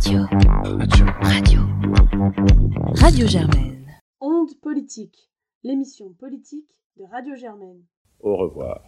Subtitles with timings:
[0.00, 0.26] Radio.
[0.32, 1.04] Radio.
[1.20, 1.60] Radio.
[2.94, 3.84] Radio Germaine.
[4.18, 5.28] Onde politique,
[5.62, 7.82] l'émission politique de Radio Germaine.
[8.20, 8.80] Au revoir.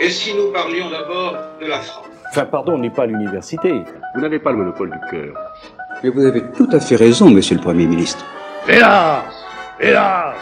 [0.00, 2.06] Et si nous parlions d'abord de la France?
[2.30, 3.82] Enfin, pardon, on n'est pas à l'université.
[4.14, 5.36] Vous n'avez pas le monopole du cœur.
[6.02, 8.24] Mais vous avez tout à fait raison, monsieur le Premier ministre.
[8.66, 9.24] Hélas
[9.78, 10.34] Hélas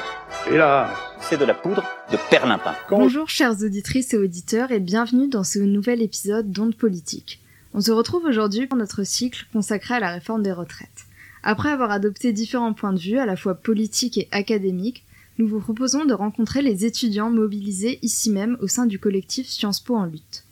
[0.49, 0.91] Hélas
[1.21, 1.83] C'est de la poudre
[2.13, 2.75] de perlimpin.
[2.91, 7.41] Bonjour chères auditrices et auditeurs et bienvenue dans ce nouvel épisode d'Onde Politique.
[7.75, 11.07] On se retrouve aujourd'hui pour notre cycle consacré à la réforme des retraites.
[11.43, 15.05] Après avoir adopté différents points de vue, à la fois politiques et académiques,
[15.39, 19.81] nous vous proposons de rencontrer les étudiants mobilisés ici même au sein du collectif Sciences
[19.81, 20.45] Po en lutte.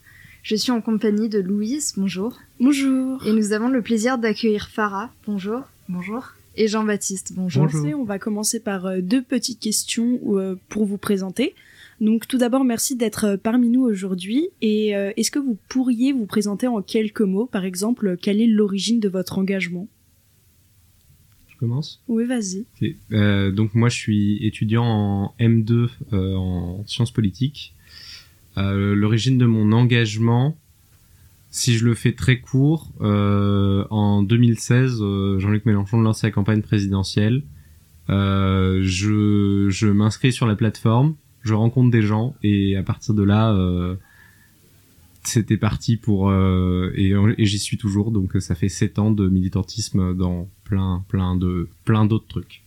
[0.43, 2.39] Je suis en compagnie de Louise, bonjour.
[2.61, 3.25] Bonjour.
[3.27, 5.63] Et nous avons le plaisir d'accueillir Farah, bonjour.
[5.89, 6.33] Bonjour.
[6.55, 7.65] Et Jean-Baptiste, bonjour.
[7.65, 7.99] bonjour.
[7.99, 11.53] On va commencer par euh, deux petites questions euh, pour vous présenter.
[11.99, 14.49] Donc tout d'abord, merci d'être euh, parmi nous aujourd'hui.
[14.61, 18.99] Et est-ce que vous pourriez vous présenter en quelques mots, par exemple, quelle est l'origine
[18.99, 19.87] de votre engagement?
[21.57, 22.65] Commence Oui, vas-y.
[23.11, 27.73] Euh, donc moi, je suis étudiant en M2 euh, en sciences politiques.
[28.57, 30.55] Euh, L'origine de mon engagement,
[31.49, 36.61] si je le fais très court, euh, en 2016, euh, Jean-Luc Mélenchon lance sa campagne
[36.61, 37.43] présidentielle.
[38.07, 43.53] je je m'inscris sur la plateforme, je rencontre des gens et à partir de là
[45.23, 47.13] c'était parti pour euh, et,
[47.45, 52.05] j'y suis toujours donc ça fait sept ans de militantisme dans plein plein de plein
[52.05, 52.63] d'autres trucs.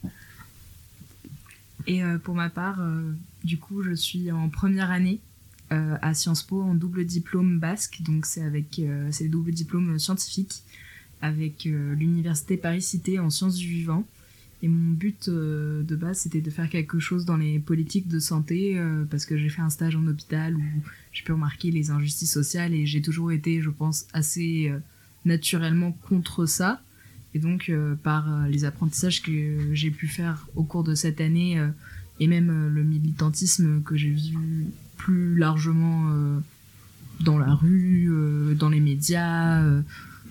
[1.86, 3.12] Et euh, pour ma part, euh,
[3.42, 5.20] du coup, je suis en première année
[5.72, 9.52] euh, à Sciences Po en double diplôme basque, donc c'est avec euh, c'est le double
[9.52, 10.62] diplôme scientifique
[11.22, 14.04] avec euh, l'université Paris Cité en sciences du vivant.
[14.62, 18.18] Et mon but euh, de base, c'était de faire quelque chose dans les politiques de
[18.18, 20.62] santé, euh, parce que j'ai fait un stage en hôpital où
[21.12, 24.78] j'ai pu remarquer les injustices sociales et j'ai toujours été, je pense, assez euh,
[25.24, 26.82] naturellement contre ça.
[27.32, 27.70] Et donc,
[28.02, 31.64] par les apprentissages que j'ai pu faire au cours de cette année,
[32.18, 36.12] et même le militantisme que j'ai vu plus largement
[37.20, 38.10] dans la rue,
[38.58, 39.64] dans les médias,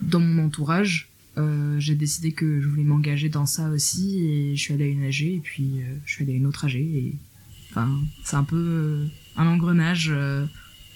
[0.02, 4.60] dans mon entourage, euh, j'ai décidé que je voulais m'engager dans ça aussi et je
[4.60, 6.76] suis allée à une AG et puis euh, je suis allée à une autre AG
[6.76, 7.14] et
[7.70, 7.88] enfin
[8.24, 10.44] c'est un peu euh, un engrenage euh,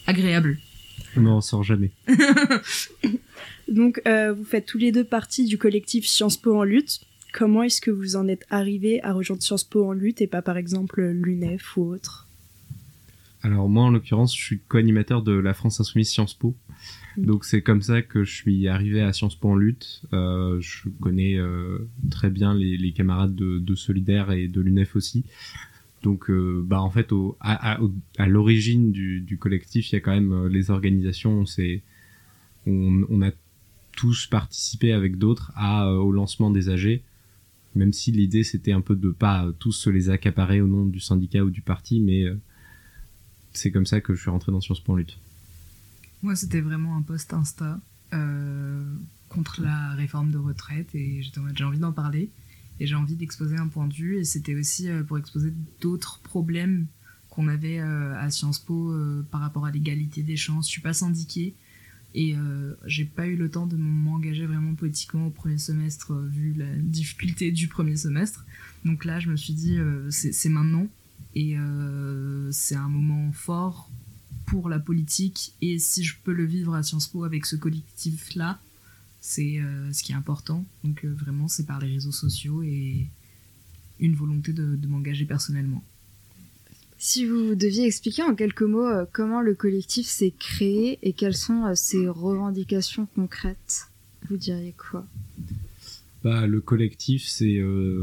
[0.06, 0.58] agréable.
[1.16, 1.90] On n'en sort jamais.
[3.68, 7.00] Donc euh, vous faites tous les deux partie du collectif Sciences Po en lutte.
[7.32, 10.42] Comment est-ce que vous en êtes arrivé à rejoindre Sciences Po en lutte et pas
[10.42, 12.28] par exemple l'UNEF ou autre?
[13.42, 16.56] Alors moi en l'occurrence, je suis co-animateur de la France Insoumise Sciences Po.
[17.16, 20.02] Donc c'est comme ça que je suis arrivé à Sciences Po en lutte.
[20.12, 21.78] Euh, je connais euh,
[22.10, 25.24] très bien les, les camarades de, de Solidaire et de l'UNEF aussi.
[26.02, 27.80] Donc euh, bah en fait au, à, à,
[28.18, 31.46] à l'origine du, du collectif, il y a quand même euh, les organisations.
[31.46, 31.82] C'est
[32.66, 33.30] on, on a
[33.96, 37.00] tous participé avec d'autres à euh, au lancement des AG.
[37.74, 41.00] Même si l'idée c'était un peu de pas tous se les accaparer au nom du
[41.00, 42.38] syndicat ou du parti, mais euh,
[43.52, 45.18] c'est comme ça que je suis rentré dans Sciences Po en lutte.
[46.24, 47.78] Moi, c'était vraiment un post Insta
[48.14, 48.82] euh,
[49.28, 52.30] contre la réforme de retraite et j'ai envie d'en parler
[52.80, 55.52] et j'ai envie d'exposer un point de vue et c'était aussi euh, pour exposer
[55.82, 56.86] d'autres problèmes
[57.28, 58.94] qu'on avait euh, à Sciences Po
[59.30, 60.66] par rapport à l'égalité des chances.
[60.66, 61.56] Je suis pas syndiquée
[62.14, 62.34] et
[62.86, 67.52] j'ai pas eu le temps de m'engager vraiment politiquement au premier semestre vu la difficulté
[67.52, 68.46] du premier semestre.
[68.86, 69.76] Donc là, je me suis dit,
[70.08, 70.86] c'est maintenant
[71.34, 71.56] et
[72.50, 73.90] c'est un moment fort
[74.46, 78.34] pour la politique et si je peux le vivre à Sciences Po avec ce collectif
[78.34, 78.60] là
[79.20, 80.64] c'est euh, ce qui est important.
[80.82, 83.06] Donc euh, vraiment c'est par les réseaux sociaux et
[83.98, 85.82] une volonté de, de m'engager personnellement.
[86.98, 91.36] Si vous deviez expliquer en quelques mots euh, comment le collectif s'est créé et quelles
[91.36, 93.88] sont ses revendications concrètes,
[94.28, 95.06] vous diriez quoi?
[96.22, 98.02] Bah, le collectif, c'est euh,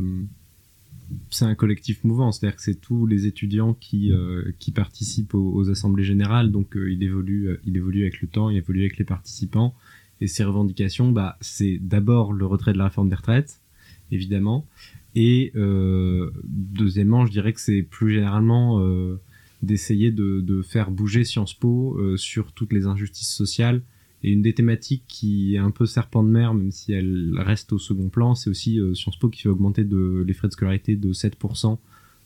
[1.30, 5.70] c'est un collectif mouvant, c'est-à-dire que c'est tous les étudiants qui euh, qui participent aux,
[5.70, 8.98] assemblées générales, donc euh, il évolue euh, il évolue avec le temps, il évolue avec
[8.98, 9.74] les participants
[10.20, 13.62] et ses revendications, bah c'est d'abord le retrait de la réforme des retraites,
[14.12, 14.66] évidemment,
[15.16, 18.80] et euh, deuxièmement, je dirais que c'est plus généralement
[19.64, 23.82] d'essayer de, de faire bouger Sciences Po sur toutes les injustices sociales
[24.24, 27.74] et une des thématiques qui est un peu serpent de mer, même si elle reste
[27.74, 30.96] au second plan, c'est aussi euh, Sciences Po qui fait augmenter les frais de scolarité
[30.96, 31.78] de 7%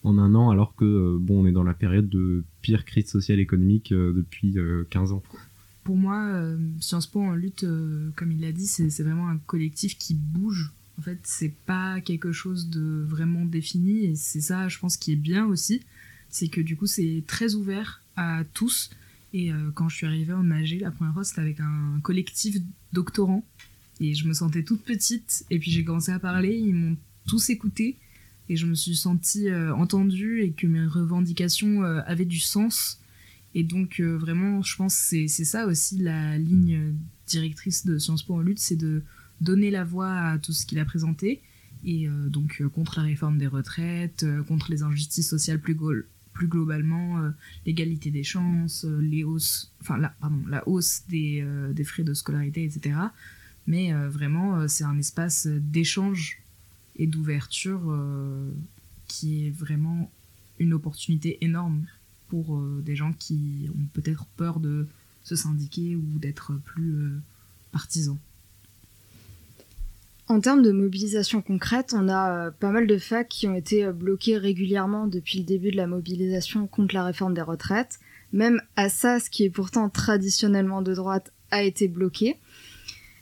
[0.06, 3.08] en un an, alors que euh, bon, on est dans la période de pire crise
[3.08, 5.24] sociale et économique euh, depuis euh, 15 ans.
[5.84, 7.66] pour moi Sciences Po en lutte
[8.16, 10.72] comme il l'a dit c'est c'est vraiment un collectif qui bouge.
[10.98, 15.12] En fait c'est pas quelque chose de vraiment défini et c'est ça je pense qui
[15.12, 15.82] est bien aussi.
[16.30, 18.92] C'est que du coup c'est très ouvert à tous
[19.36, 22.56] et euh, quand je suis arrivée en AG la première fois c'était avec un collectif
[22.94, 23.44] doctorant
[24.00, 25.46] Et je me sentais toute petite.
[25.50, 26.96] Et puis j'ai commencé à parler, ils m'ont
[27.28, 27.98] tous écouté.
[28.48, 33.02] Et je me suis sentie euh, entendue et que mes revendications euh, avaient du sens.
[33.54, 36.94] Et donc vraiment, je pense que c'est ça aussi la ligne
[37.28, 39.02] directrice de Sciences Po en lutte, c'est de
[39.42, 41.42] donner la voix à tout ce qu'il a présenté.
[41.86, 45.74] Et donc contre la réforme des retraites, contre les injustices sociales plus,
[46.36, 47.32] plus globalement,
[47.66, 51.44] l'égalité des chances, les hausses, enfin la, hausse des,
[51.74, 52.96] des frais de scolarité, etc.
[53.66, 56.46] Mais vraiment, c'est un espace d'échange
[56.98, 58.52] et d'ouverture euh,
[59.08, 60.12] qui est vraiment
[60.60, 61.86] une opportunité énorme
[62.28, 64.88] pour euh, des gens qui ont peut-être peur de
[65.24, 67.20] se syndiquer ou d'être plus euh,
[67.72, 68.18] partisans.
[70.27, 74.38] En termes de mobilisation concrète, on a pas mal de facs qui ont été bloqués
[74.38, 78.00] régulièrement depuis le début de la mobilisation contre la réforme des retraites.
[78.33, 82.38] Même Assas, qui est pourtant traditionnellement de droite, a été bloqué.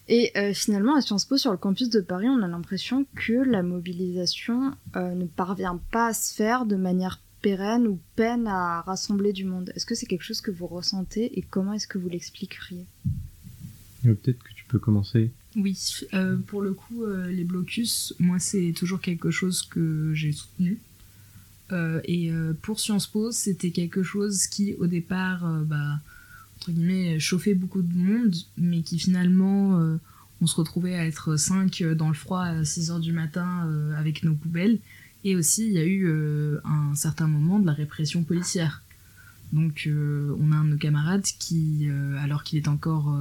[0.07, 3.33] Et euh, finalement, à Sciences Po, sur le campus de Paris, on a l'impression que
[3.33, 8.81] la mobilisation euh, ne parvient pas à se faire de manière pérenne ou peine à
[8.81, 9.71] rassembler du monde.
[9.75, 12.85] Est-ce que c'est quelque chose que vous ressentez et comment est-ce que vous l'expliqueriez?
[14.05, 15.31] Euh, Peut-être que tu peux commencer.
[15.55, 15.77] Oui,
[16.47, 20.79] pour le coup, les blocus, moi, c'est toujours quelque chose que j'ai soutenu.
[21.71, 25.99] et pour Sciences Po, c'était quelque chose qui, au départ, bah,
[26.63, 29.97] entre guillemets, chauffer beaucoup de monde, mais qui finalement, euh,
[30.39, 33.67] on se retrouvait à être 5 euh, dans le froid à 6 heures du matin
[33.67, 34.79] euh, avec nos poubelles.
[35.25, 36.09] Et aussi, il y a eu
[36.65, 38.81] un certain moment de la répression policière.
[39.53, 41.87] Donc, on a un de nos camarades qui,
[42.19, 43.17] alors qu'il est encore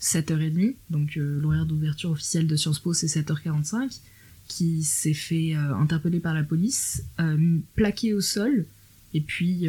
[0.00, 4.00] 7h30, donc l'horaire d'ouverture officielle de Sciences Po c'est 7h45,
[4.46, 7.04] qui s'est fait interpeller par la police,
[7.74, 8.64] plaqué au sol,
[9.14, 9.68] et puis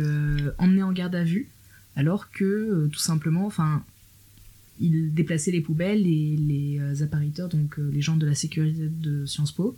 [0.57, 1.49] emmené en garde à vue
[1.99, 3.83] alors que euh, tout simplement, enfin,
[4.79, 8.87] il déplaçait les poubelles et les euh, appariteurs, donc euh, les gens de la sécurité
[8.89, 9.75] de Sciences Po,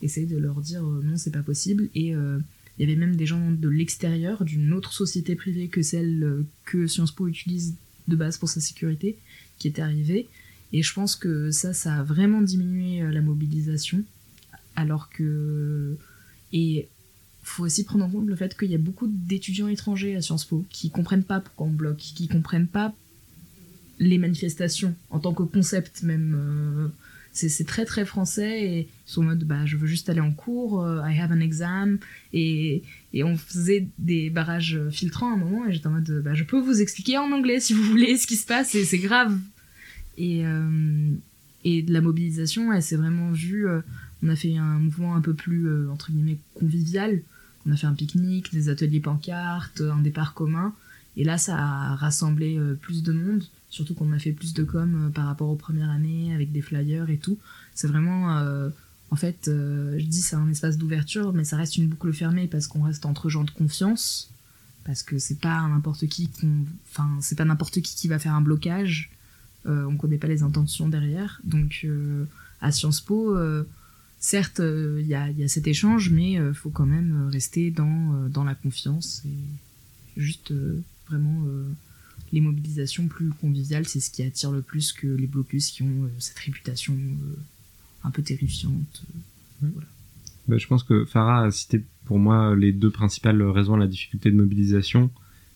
[0.00, 1.88] essayaient de leur dire non, c'est pas possible.
[1.96, 6.44] Et il y avait même des gens de l'extérieur, d'une autre société privée que celle
[6.64, 7.74] que Sciences Po utilise
[8.06, 9.16] de base pour sa sécurité,
[9.58, 10.28] qui étaient arrivés.
[10.72, 14.02] Et je pense que ça, ça a vraiment diminué la mobilisation.
[14.76, 15.96] Alors que.
[16.52, 16.88] Et
[17.42, 20.44] faut aussi prendre en compte le fait qu'il y a beaucoup d'étudiants étrangers à Sciences
[20.44, 22.94] Po qui comprennent pas pourquoi on bloque, qui comprennent pas
[23.98, 26.34] les manifestations en tant que concept même.
[26.36, 26.88] Euh,
[27.34, 30.82] c'est très très français et ils sont mode bah je veux juste aller en cours,
[30.82, 31.98] euh, I have an exam
[32.32, 32.82] et,
[33.12, 36.44] et, on faisait des barrages filtrants à un moment et j'étais en mode bah je
[36.44, 39.38] peux vous expliquer en anglais si vous voulez ce qui se passe et c'est grave.
[40.16, 41.10] Et, euh,
[41.64, 43.66] et de la mobilisation elle s'est vraiment vue,
[44.22, 47.20] on a fait un mouvement un peu plus entre guillemets convivial
[47.66, 50.74] on a fait un pique-nique, des ateliers pancartes, un départ commun.
[51.16, 54.64] Et là, ça a rassemblé euh, plus de monde, surtout qu'on a fait plus de
[54.64, 57.38] com euh, par rapport aux premières années, avec des flyers et tout.
[57.74, 58.70] C'est vraiment, euh,
[59.10, 62.66] en fait, je dis c'est un espace d'ouverture, mais ça reste une boucle fermée parce
[62.66, 64.30] qu'on reste entre gens de confiance,
[64.84, 66.30] parce que c'est pas n'importe qui,
[66.90, 69.10] enfin, c'est pas n'importe qui qui va faire un blocage.
[69.66, 71.86] on connaît pas les intentions derrière, donc
[72.60, 73.36] à Sciences Po
[74.24, 78.14] certes, euh, il y, a, cet échange, mais il euh, faut quand même rester dans,
[78.14, 80.54] euh, dans la confiance et juste
[81.08, 81.44] vraiment
[82.34, 86.10] les mobilisations plus conviviales, c'est ce qui attire le plus que les blocus qui ont
[86.18, 86.96] cette réputation
[88.02, 89.04] un peu terrifiante.
[90.48, 93.86] Bah, je pense que Farah a cité pour moi les deux principales raisons à la
[93.86, 95.10] difficulté de mobilisation.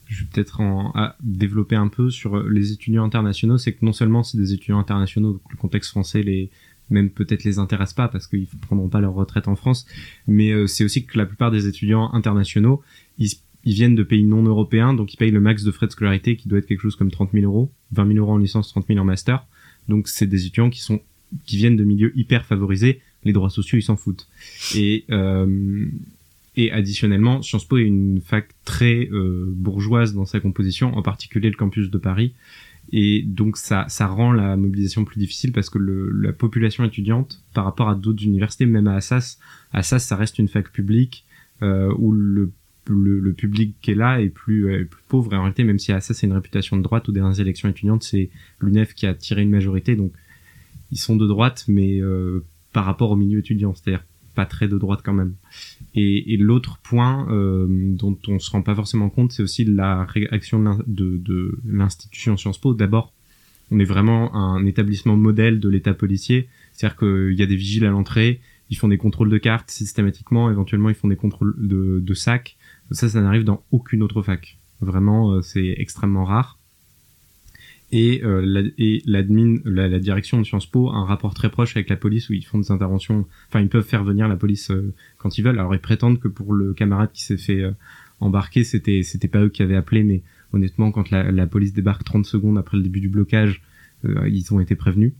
[0.06, 3.58] Je vais peut-être en développer un peu sur les étudiants internationaux.
[3.58, 6.48] C'est que non seulement c'est des étudiants internationaux, donc le contexte français les,
[6.90, 9.84] même peut-être les intéresse pas parce qu'ils prendront pas leur retraite en France.
[10.28, 12.82] Mais euh, c'est aussi que la plupart des étudiants internationaux,
[13.18, 13.32] ils,
[13.74, 16.48] viennent de pays non européens, donc ils payent le max de frais de scolarité qui
[16.48, 18.98] doit être quelque chose comme 30 000 euros, 20 000 euros en licence, 30 000
[18.98, 19.46] en master.
[19.88, 21.00] Donc c'est des étudiants qui sont
[21.44, 23.00] qui viennent de milieux hyper favorisés.
[23.24, 24.28] Les droits sociaux, ils s'en foutent.
[24.74, 25.86] Et euh,
[26.56, 31.50] et additionnellement, Sciences Po est une fac très euh, bourgeoise dans sa composition, en particulier
[31.50, 32.32] le campus de Paris
[32.92, 37.42] et donc ça, ça rend la mobilisation plus difficile parce que le, la population étudiante
[37.52, 39.38] par rapport à d'autres universités, même à Assas,
[39.72, 41.26] Assas ça reste une fac publique
[41.62, 42.50] euh, où le,
[42.88, 45.78] le, le, public qui est là est plus, euh, plus pauvre et en réalité même
[45.78, 48.30] si Assas c'est une réputation de droite ou des élections étudiantes c'est
[48.60, 50.12] l'UNEF qui a tiré une majorité donc
[50.90, 54.04] ils sont de droite mais euh, par rapport au milieu étudiant c'est-à-dire
[54.38, 55.34] pas très de droite quand même.
[55.96, 60.04] Et, et l'autre point euh, dont on se rend pas forcément compte, c'est aussi la
[60.04, 62.72] réaction de, de l'institution Sciences Po.
[62.72, 63.12] D'abord,
[63.72, 67.84] on est vraiment un établissement modèle de l'État policier, c'est-à-dire qu'il y a des vigiles
[67.84, 68.40] à l'entrée,
[68.70, 72.56] ils font des contrôles de cartes systématiquement, éventuellement ils font des contrôles de, de sacs.
[72.90, 74.58] Ça, ça n'arrive dans aucune autre fac.
[74.80, 76.58] Vraiment, euh, c'est extrêmement rare.
[77.90, 81.50] et, euh, la, et l'admin, la, la, direction de Sciences Po a un rapport très
[81.50, 83.26] proche avec la police où ils font des interventions.
[83.48, 85.58] Enfin, ils peuvent faire venir la police euh, quand ils veulent.
[85.58, 87.70] Alors, ils prétendent que pour le camarade qui s'est fait euh,
[88.20, 92.04] embarquer, c'était c'était pas eux qui avaient appelé, mais honnêtement, quand la, la, police débarque
[92.04, 93.62] 30 secondes après le début du blocage,
[94.04, 95.12] euh, ils ont été prévenus.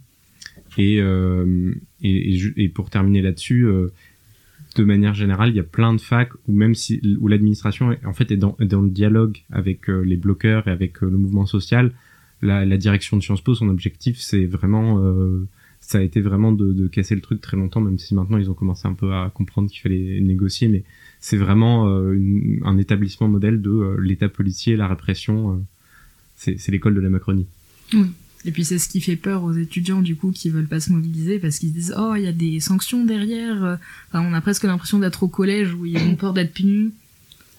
[0.76, 3.66] Et, et, et, et, pour terminer là-dessus,
[4.76, 8.12] de manière générale, il y a plein de facs où même si où l'administration en
[8.12, 11.92] fait est dans, dans le dialogue avec les bloqueurs et avec le mouvement social
[12.42, 15.46] la, la, direction de Sciences Po, son objectif, c'est vraiment, euh,
[15.80, 18.50] ça a été vraiment de, de, casser le truc très longtemps, même si maintenant ils
[18.50, 20.84] ont commencé un peu à comprendre qu'il fallait négocier, mais
[21.20, 22.16] c'est vraiment euh,
[22.64, 25.54] un établissement modèle de euh, l'État policier, la répression.
[25.54, 25.56] Euh,
[26.36, 27.48] c'est l'école de la Macronie.
[28.44, 30.92] Et puis c'est ce qui fait peur aux étudiants du coup qui veulent pas se
[30.92, 33.78] mobiliser parce qu'ils se disent oh il y a des sanctions derrière.
[34.08, 36.92] Enfin, on a presque l'impression d'être au collège où ils ont peur d'être punis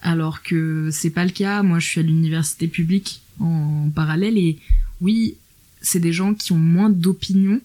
[0.02, 1.64] alors que c'est pas le cas.
[1.64, 4.38] Moi je suis à l'université publique en parallèle.
[4.38, 4.58] Et
[5.02, 5.36] oui,
[5.82, 7.62] c'est des gens qui ont moins d'opinion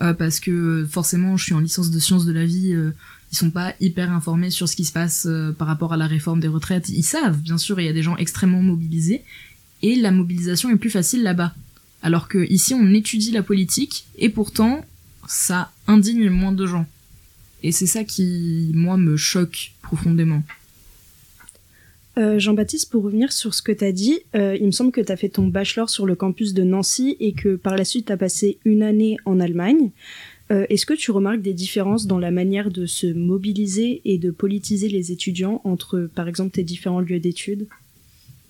[0.00, 2.72] euh, parce que forcément, je suis en licence de sciences de la vie.
[2.72, 2.92] Euh,
[3.32, 6.06] ils sont pas hyper informés sur ce qui se passe euh, par rapport à la
[6.06, 6.88] réforme des retraites.
[6.88, 9.22] Ils savent, bien sûr, il y a des gens extrêmement mobilisés
[9.82, 11.54] et la mobilisation est plus facile là-bas.
[12.02, 14.84] Alors que ici, on étudie la politique et pourtant,
[15.26, 16.86] ça indigne moins de gens.
[17.62, 20.42] Et c'est ça qui, moi, me choque profondément.
[22.18, 25.00] Euh, Jean-Baptiste, pour revenir sur ce que tu as dit, euh, il me semble que
[25.00, 28.06] tu as fait ton bachelor sur le campus de Nancy et que par la suite
[28.06, 29.90] tu as passé une année en Allemagne.
[30.50, 34.30] Euh, Est-ce que tu remarques des différences dans la manière de se mobiliser et de
[34.30, 37.68] politiser les étudiants entre, par exemple, tes différents lieux d'études?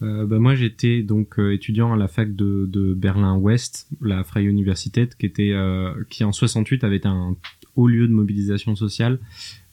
[0.02, 5.17] Euh, bah moi j'étais donc euh, étudiant à la fac de, Berlin-Ouest, la Freie Universität,
[5.17, 7.37] qui était euh, qui en 68 avait un
[7.76, 9.19] haut lieu de mobilisation sociale,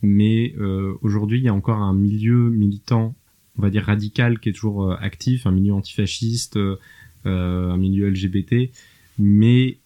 [0.02, 0.54] mais
[1.02, 3.16] aujourd'hui il y a encore un milieu militant
[3.58, 6.78] on va dire radical qui est toujours euh, actif, un milieu antifasciste, euh,
[7.26, 8.72] euh, un milieu LGBT,
[9.18, 9.78] mais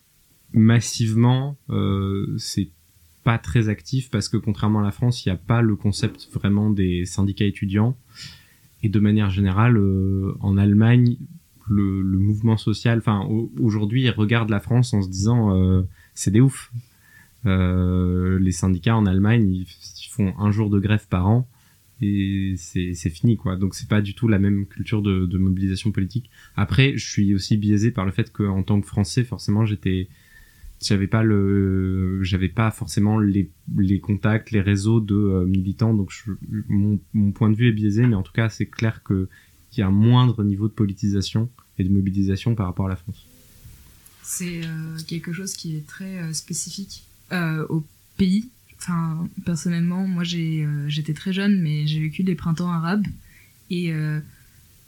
[0.51, 1.57] massivement
[2.37, 2.69] c'est
[3.23, 6.27] pas très actif parce que contrairement à la France, il n'y a pas le concept
[6.33, 7.95] vraiment des syndicats étudiants.
[8.81, 9.77] Et de manière générale,
[10.39, 11.17] en Allemagne,
[11.69, 13.27] le, le, mouvement social, enfin
[13.59, 15.83] aujourd'hui, ils regardent la France en se disant euh,
[16.13, 16.71] c'est des ouf.
[17.45, 21.47] Euh, les syndicats en Allemagne, ils, ils, font un jour de grève par an
[22.01, 25.91] et c'est fini quoi donc c'est pas du tout la même culture de, de, mobilisation
[25.91, 30.07] politique après je suis aussi biaisé par le fait qu'en tant que français forcément j'étais
[30.81, 36.13] j'avais pas le j'avais pas forcément les, les contacts les réseaux de euh, militants donc
[36.69, 36.99] mon,
[37.31, 39.27] point de vue est biaisé mais en tout cas c'est clair que
[39.69, 42.95] qu'il y a un moindre niveau de politisation et de mobilisation par rapport à la
[42.95, 43.25] France.
[44.23, 47.03] C'est euh, quelque chose qui est très euh, spécifique
[47.69, 47.85] au
[48.17, 48.49] pays.
[48.79, 53.05] Enfin personnellement moi j'ai j'étais très jeune mais j'ai vécu des printemps arabes.
[53.69, 53.93] Et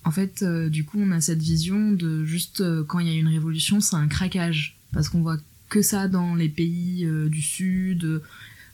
[0.04, 3.28] en fait du coup on a cette vision de juste quand il y a une
[3.28, 4.78] révolution c'est un craquage.
[4.92, 5.38] Parce qu'on voit
[5.72, 8.22] que ça dans les pays euh, du sud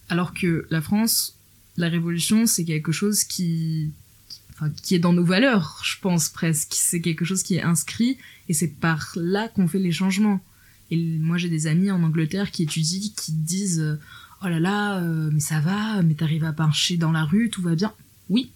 [0.10, 1.36] alors que la France
[1.77, 3.92] la révolution c'est quelque chose qui
[4.54, 8.18] enfin qui est dans nos valeurs je pense presque c'est quelque chose qui est inscrit
[8.50, 10.42] et c'est par là qu'on fait les changements
[10.92, 13.98] et moi j'ai des amis en Angleterre qui étudient qui disent
[14.44, 17.62] oh là là, euh, mais ça va, mais t'arrives à marcher dans la rue, tout
[17.62, 17.94] va bien.
[18.30, 18.51] Oui,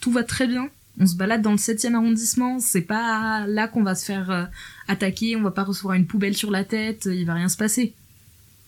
[0.00, 0.68] tout va très bien.
[0.98, 4.44] On se balade dans le 7e arrondissement, c'est pas là qu'on va se faire euh,
[4.88, 7.94] attaquer, on va pas recevoir une poubelle sur la tête, il va rien se passer.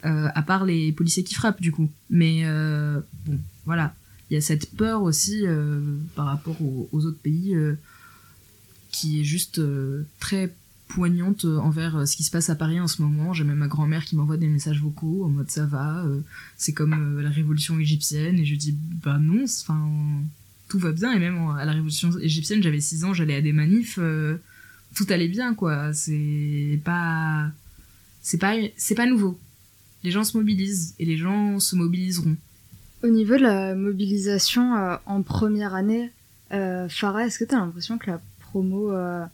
[0.05, 1.91] Euh, à part les policiers qui frappent, du coup.
[2.11, 3.95] Mais euh, bon, voilà.
[4.31, 5.45] Il y a cette peur aussi
[6.15, 7.57] par rapport aux, aux autres pays
[8.91, 9.59] qui est juste
[10.21, 10.55] très
[10.87, 13.33] poignante envers ce qui se passe à Paris en ce moment.
[13.33, 16.05] J'ai même ma grand-mère qui m'envoie des messages vocaux en mode ça va,
[16.59, 18.39] c'est comme la révolution égyptienne.
[18.39, 19.89] Et je dis bah non, enfin
[20.69, 21.13] tout va bien.
[21.13, 24.37] Et même à la révolution égyptienne, j'avais 6 ans, j'allais à des manifs, euh,
[24.95, 25.93] tout allait bien quoi.
[25.93, 27.51] C'est pas,
[28.23, 29.39] c'est pas, c'est pas nouveau.
[30.05, 32.37] Les gens se mobilisent et les gens se mobiliseront.
[33.03, 36.11] Au niveau de la mobilisation euh, en première année,
[36.53, 39.25] euh, Farah, est-ce que tu as l'impression que la promo euh,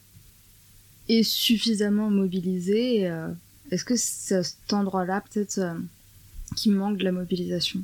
[1.09, 3.29] est suffisamment mobilisé euh,
[3.71, 5.61] Est-ce que c'est à cet endroit-là peut-être
[6.57, 7.83] qui manque de la mobilisation?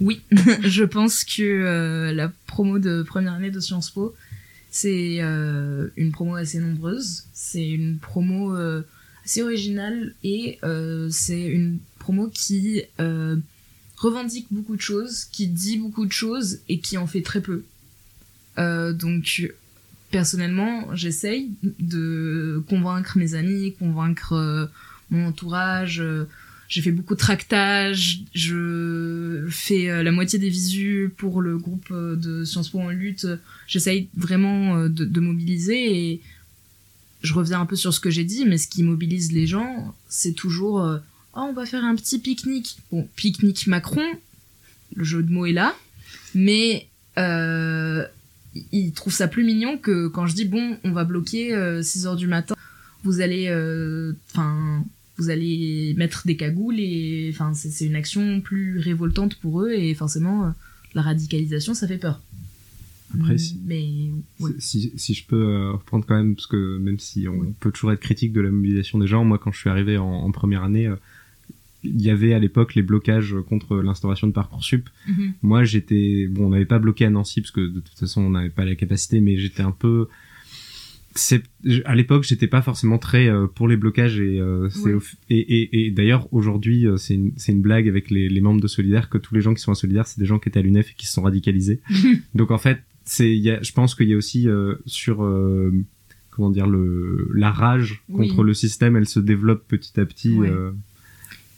[0.00, 0.22] Oui,
[0.62, 4.14] je pense que euh, la promo de première année de Sciences Po,
[4.70, 8.82] c'est euh, une promo assez nombreuse, c'est une promo euh,
[9.24, 10.58] assez originale et
[11.10, 12.82] c'est une promo qui
[13.98, 17.64] revendique beaucoup de choses, qui dit beaucoup de choses et qui en fait très peu.
[18.56, 19.52] donc
[20.10, 24.70] personnellement, j'essaye de convaincre mes amis, convaincre
[25.10, 26.02] mon entourage.
[26.70, 31.88] J'ai fait beaucoup de tractages, je fais euh, la moitié des visus pour le groupe
[31.90, 33.26] euh, de Sciences Po en lutte.
[33.66, 36.20] J'essaye vraiment euh, de, mobiliser et
[37.22, 39.92] je reviens un peu sur ce que j'ai dit, mais ce qui mobilise les gens,
[40.08, 40.98] c'est toujours oh,
[41.34, 42.76] on va faire un petit pique-nique.
[42.92, 44.06] Bon, pique-nique Macron,
[44.94, 45.74] le jeu de mots est là,
[46.36, 46.86] mais
[47.18, 48.06] euh,
[48.70, 52.16] ils trouvent ça plus mignon que quand je dis bon, on va bloquer 6 heures
[52.16, 52.54] du matin,
[53.02, 53.48] vous allez,
[54.30, 54.84] enfin,
[55.20, 59.94] vous allez mettre des cagoules et, enfin, c'est une action plus révoltante pour eux et
[59.94, 60.54] forcément,
[60.94, 62.20] la radicalisation, ça fait peur.
[63.14, 63.84] Après, si, mais,
[64.58, 67.92] si, si, je peux euh, reprendre quand même, parce que même si on peut toujours
[67.92, 70.62] être critique de la mobilisation des gens, moi quand je suis arrivé en, en première
[70.62, 70.94] année, euh,
[71.82, 74.88] il y avait à l'époque les blocages contre l'instauration de Parcoursup.
[75.08, 75.32] Mhm.
[75.42, 78.30] Moi j'étais, bon on n'avait pas bloqué à Nancy, parce que de toute façon on
[78.30, 80.08] n'avait pas la capacité, mais j'étais un peu...
[81.84, 85.00] À l'époque, j'étais pas forcément très euh, pour les blocages et euh, c'est Ouais.
[85.28, 89.08] et, et, et d'ailleurs aujourd'hui euh, c'est une, blague avec les, les membres de Solidaire
[89.08, 90.90] que tous les gens qui sont à Solidaire c'est des gens qui étaient à l'UNEF
[90.90, 91.80] et qui se sont radicalisés.
[92.34, 95.16] Donc en fait, c'est, il y a, je pense qu'il y a aussi euh, sur
[96.30, 98.28] comment dire le la rage Oui.
[98.28, 100.34] contre le système, elle se développe petit à petit.
[100.34, 100.52] Ouais.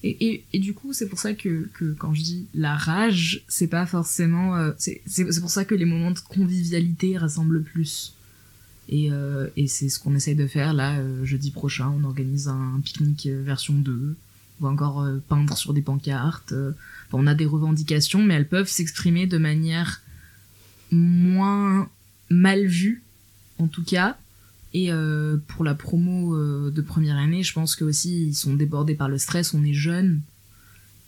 [0.05, 3.45] Et, et, et du coup, c'est pour ça que, que quand je dis la rage,
[3.47, 4.57] c'est pas forcément.
[4.57, 8.15] euh, c'est pour ça que les moments de convivialité rassemblent le plus.
[8.93, 11.91] Et, euh, et c'est ce qu'on essaye de faire là, euh, jeudi prochain.
[11.99, 14.17] On organise un pique-nique euh, version 2.
[14.61, 16.55] On va encore peindre sur des pancartes.
[17.13, 20.03] on a des revendications, mais elles peuvent s'exprimer de manière
[20.93, 21.89] moins
[22.29, 23.03] mal vue,
[23.59, 24.17] en tout cas.
[24.73, 24.91] Et
[25.49, 26.39] pour la promo
[26.71, 29.53] de première année, je pense que ils sont débordés par le stress.
[29.53, 30.21] On est jeunes.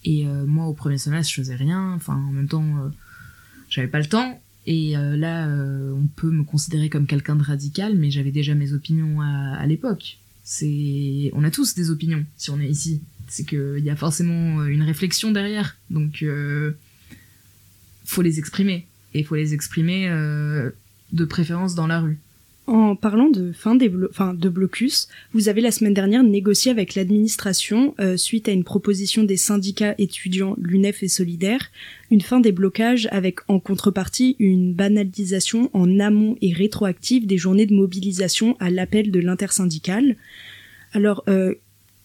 [0.05, 1.93] Et moi, au premier semestre, je faisais rien.
[1.93, 2.91] Enfin, en même temps,
[3.69, 4.43] j'avais pas le temps.
[4.67, 8.55] Et euh, là, euh, on peut me considérer comme quelqu'un de radical, mais j'avais déjà
[8.55, 10.19] mes opinions à, à l'époque.
[10.43, 13.01] C'est, on a tous des opinions si on est ici.
[13.29, 15.77] C'est qu'il y a forcément euh, une réflexion derrière.
[15.91, 16.73] Donc, euh,
[18.05, 18.87] faut les exprimer.
[19.15, 20.71] Et faut les exprimer euh,
[21.13, 22.19] de préférence dans la rue.
[22.67, 28.17] En parlant de fin de blocus, vous avez la semaine dernière négocié avec l'administration, euh,
[28.17, 31.71] suite à une proposition des syndicats étudiants l'UNEF et Solidaire,
[32.11, 37.67] une fin des blocages avec en contrepartie une banalisation en amont et rétroactive des journées
[37.67, 40.17] de mobilisation à l'appel de l'intersyndicale.
[40.95, 41.55] Alors, euh,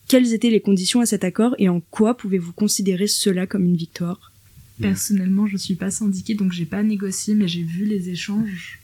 [0.10, 3.77] quelles étaient les conditions à cet accord et en quoi pouvez-vous considérer cela comme une
[3.77, 4.33] victoire?
[4.81, 8.79] Personnellement, je suis pas syndiquée, donc j'ai pas négocié, mais j'ai vu les échanges.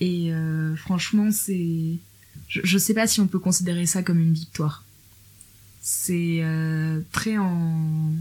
[0.00, 1.96] Et euh, franchement, c'est.
[2.48, 4.84] Je, je sais pas si on peut considérer ça comme une victoire.
[5.82, 8.12] C'est euh, très en.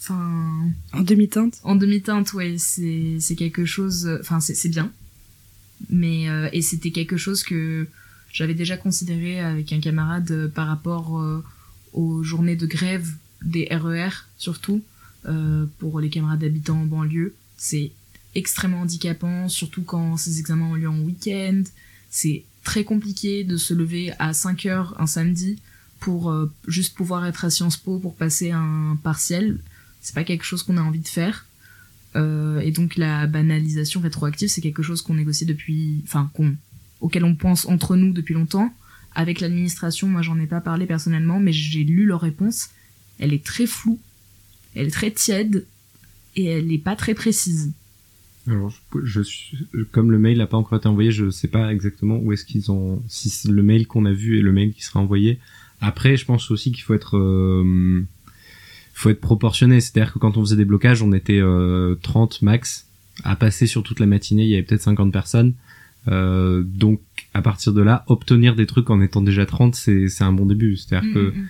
[0.00, 0.68] Enfin.
[0.92, 1.58] En demi-teinte?
[1.62, 4.18] En demi-teinte, ouais, c'est quelque chose.
[4.20, 4.90] Enfin, c'est bien.
[5.90, 6.28] Mais.
[6.28, 7.86] euh, et c'était quelque chose que
[8.32, 11.18] j'avais déjà considéré avec un camarade par rapport
[11.94, 13.08] aux journées de grève
[13.42, 14.82] des RER, surtout,
[15.26, 17.34] euh, pour les camarades habitants en banlieue.
[17.56, 17.92] C'est
[18.34, 21.62] extrêmement handicapant, surtout quand ces examens ont lieu en week-end.
[22.10, 25.58] C'est très compliqué de se lever à 5 heures un samedi
[26.00, 29.58] pour euh, juste pouvoir être à Sciences Po pour passer un partiel.
[30.00, 31.46] C'est pas quelque chose qu'on a envie de faire.
[32.16, 36.54] Euh, et donc la banalisation rétroactive, c'est quelque chose qu'on négocie depuis, enfin qu'on,
[37.00, 38.72] auquel on pense entre nous depuis longtemps.
[39.14, 42.70] Avec l'administration, moi j'en ai pas parlé personnellement, mais j'ai lu leur réponse.
[43.18, 43.98] Elle est très floue,
[44.74, 45.66] elle est très tiède
[46.36, 47.72] et elle est pas très précise.
[48.48, 49.20] Alors, je,
[49.92, 52.70] comme le mail n'a pas encore été envoyé, je sais pas exactement où est-ce qu'ils
[52.70, 55.38] ont, si c'est le mail qu'on a vu est le mail qui sera envoyé.
[55.80, 58.04] Après, je pense aussi qu'il faut être, euh,
[58.94, 59.80] faut être proportionné.
[59.80, 62.86] C'est-à-dire que quand on faisait des blocages, on était euh, 30 max
[63.24, 64.44] à passer sur toute la matinée.
[64.44, 65.54] Il y avait peut-être 50 personnes.
[66.08, 67.00] Euh, donc,
[67.34, 70.46] à partir de là, obtenir des trucs en étant déjà 30, c'est, c'est un bon
[70.46, 70.76] début.
[70.76, 71.48] C'est-à-dire Mm, que mm, mm.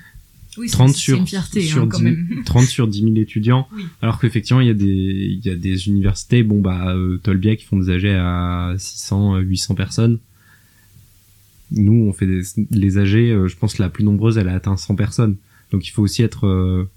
[0.59, 2.27] Oui, c'est- 30 c'est sur, une fierté, sur hein, quand 10 même.
[2.45, 3.69] 30 sur 10 000 étudiants.
[3.75, 3.85] Oui.
[4.03, 7.59] Alors qu'effectivement, il y a des, il y a des universités, bon, bah, euh, Tolbiac,
[7.59, 10.19] qui font des AG à 600, euh, 800 personnes.
[11.71, 14.77] Nous, on fait des, les AG, euh, je pense la plus nombreuse, elle a atteint
[14.77, 15.37] 100 personnes.
[15.71, 16.89] Donc il faut aussi être, euh,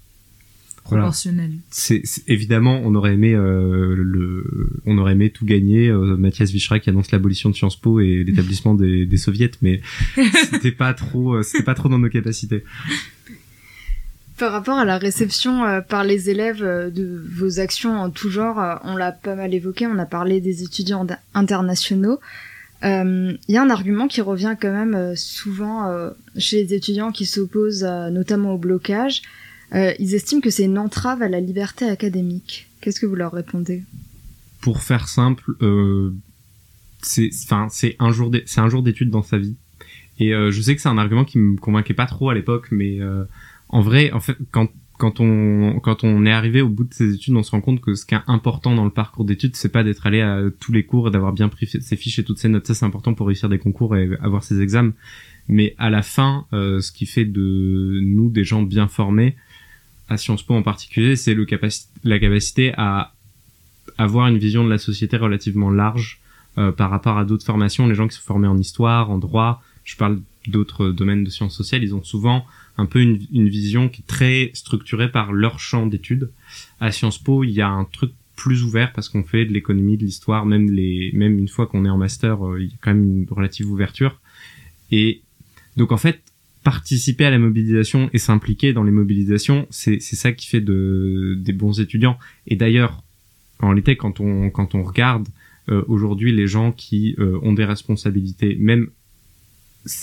[0.86, 1.02] voilà.
[1.04, 1.52] Proportionnel.
[1.70, 5.88] C'est, c'est- évidemment, on aurait aimé euh, le, on aurait aimé tout gagner.
[5.88, 9.82] euh, Mathias Vichra qui annonce l'abolition de Sciences Po et l'établissement des, des soviets, mais
[10.50, 12.64] c'était pas trop, euh, c'était pas trop dans nos capacités.
[14.42, 18.28] Par rapport à la réception euh, par les élèves euh, de vos actions en tout
[18.28, 22.18] genre, euh, on l'a pas mal évoqué, on a parlé des étudiants internationaux.
[22.82, 27.84] Il y a un argument qui revient quand même souvent chez les étudiants qui s'opposent
[27.84, 29.22] notamment au blocage.
[29.72, 32.66] Ils estiment que c'est une entrave à la liberté académique.
[32.80, 33.84] Qu'est-ce que vous leur répondez?
[34.60, 35.52] Pour faire simple,
[37.02, 37.30] c'est,
[38.00, 39.54] un jour, c'est un jour d'études dans sa vie.
[40.18, 42.98] Et je sais que c'est un argument qui me convainquait pas trop à l'époque, mais
[43.72, 47.14] en vrai, en fait, quand quand on quand on est arrivé au bout de ses
[47.14, 49.70] études, on se rend compte que ce qui est important dans le parcours d'études, c'est
[49.70, 52.38] pas d'être allé à tous les cours et d'avoir bien pris ses fiches et toutes
[52.38, 52.66] ses notes.
[52.66, 54.92] Ça, c'est important pour réussir des concours et avoir ses examens.
[55.48, 59.34] Mais à la fin, euh, ce qui fait de nous des gens bien formés,
[60.08, 63.12] à Sciences Po en particulier, c'est le capaci la capacité à
[63.98, 66.20] avoir une vision de la société relativement large
[66.58, 67.88] euh, par rapport à d'autres formations.
[67.88, 71.56] Les gens qui sont formés en histoire, en droit, je parle d'autres domaines de sciences
[71.56, 72.44] sociales, ils ont souvent
[72.78, 76.30] un peu une, une, vision qui est très structurée par leur champ d'études.
[76.80, 79.96] À Sciences Po, il y a un truc plus ouvert parce qu'on fait de l'économie,
[79.96, 82.76] de l'histoire, même les, même une fois qu'on est en master, euh, il y a
[82.80, 84.20] quand même une relative ouverture.
[84.90, 85.22] Et
[85.76, 86.22] donc en fait,
[86.64, 91.36] participer à la mobilisation et s'impliquer dans les mobilisations, c'est c'est ça qui fait de
[91.38, 92.18] des bons étudiants.
[92.46, 93.02] Et d'ailleurs,
[93.60, 95.28] en réalité, quand on quand on regarde
[95.68, 98.90] euh, aujourd'hui les gens qui euh, ont des responsabilités, même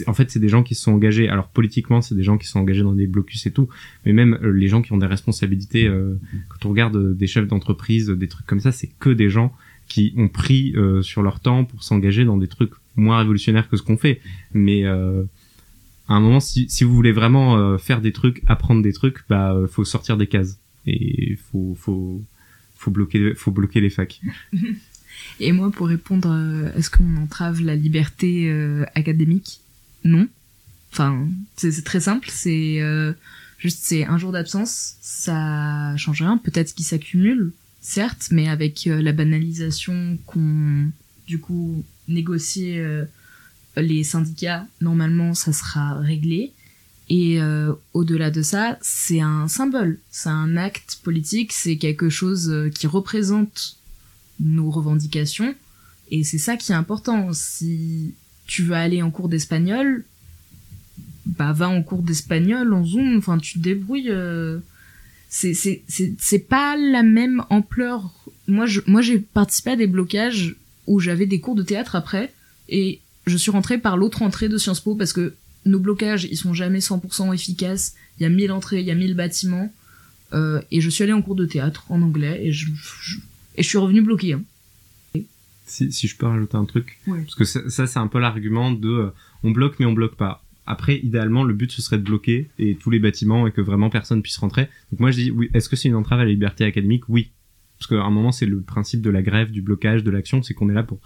[0.07, 1.29] en fait, c'est des gens qui sont engagés.
[1.29, 3.69] Alors politiquement, c'est des gens qui sont engagés dans des blocus et tout,
[4.05, 5.87] mais même euh, les gens qui ont des responsabilités.
[5.87, 9.29] Euh, quand on regarde euh, des chefs d'entreprise, des trucs comme ça, c'est que des
[9.29, 9.53] gens
[9.87, 13.81] qui ont pris sur leur temps pour s'engager dans des trucs moins révolutionnaires que ce
[13.81, 14.21] qu'on fait.
[14.53, 14.93] Mais à
[16.09, 19.83] un moment, si, si vous voulez vraiment faire des trucs, apprendre des trucs, bah faut
[19.83, 22.21] sortir des cases et faut faut
[22.75, 24.21] faut bloquer faut bloquer les facs.
[25.39, 28.47] Et moi, pour répondre, est-ce qu'on entrave la liberté
[28.93, 29.59] académique?
[30.03, 30.27] Non.
[30.91, 33.13] Enfin, c'est très simple, c'est euh,
[33.57, 36.37] juste c'est un jour d'absence, ça change rien.
[36.37, 40.89] Peut-être qu'il s'accumule, certes, mais avec euh, la banalisation qu'on
[41.27, 43.05] du coup négocier euh,
[43.77, 46.53] les syndicats, normalement ça sera réglé.
[47.11, 47.39] Et
[47.93, 53.77] au-delà de ça, c'est un symbole, c'est un acte politique, c'est quelque chose qui représente
[54.39, 55.55] nos revendications.
[56.11, 57.33] Et c'est ça qui est important.
[57.33, 58.13] Si
[58.49, 60.03] tu veux aller en cours d'espagnol,
[61.27, 64.09] bah va en cours d'espagnol en Zoom, enfin tu te débrouilles.
[64.09, 64.57] Euh,
[65.29, 68.11] c'est pas la même ampleur.
[68.47, 70.55] Moi moi j'ai participé à des blocages
[70.87, 72.33] où j'avais des cours de théâtre après
[72.67, 75.35] et je suis rentrée par l'autre entrée de Sciences Po parce que
[75.67, 77.93] nos blocages ils sont jamais 100% efficaces.
[78.19, 79.71] Il y a 1000 entrées, il y a 1000 bâtiments
[80.33, 82.65] euh, et je suis allée en cours de théâtre en anglais et je,
[83.55, 84.33] et je suis revenue bloquée.
[84.33, 84.41] Hein
[85.69, 86.99] si, si je peux rajouter un truc.
[87.05, 89.09] Parce que ça, ça c'est un peu l'argument de euh,
[89.43, 90.43] on bloque mais on bloque pas.
[90.65, 93.89] Après, idéalement, le but ce serait de bloquer et tous les bâtiments et que vraiment
[93.89, 94.67] personne puisse rentrer.
[94.91, 95.49] Donc moi je dis oui.
[95.53, 97.03] Est-ce que c'est une entrave à la liberté académique?
[97.07, 97.31] Oui.
[97.77, 100.53] Parce qu'à un moment c'est le principe de la grève, du blocage, de l'action, c'est
[100.53, 100.99] qu'on est là pour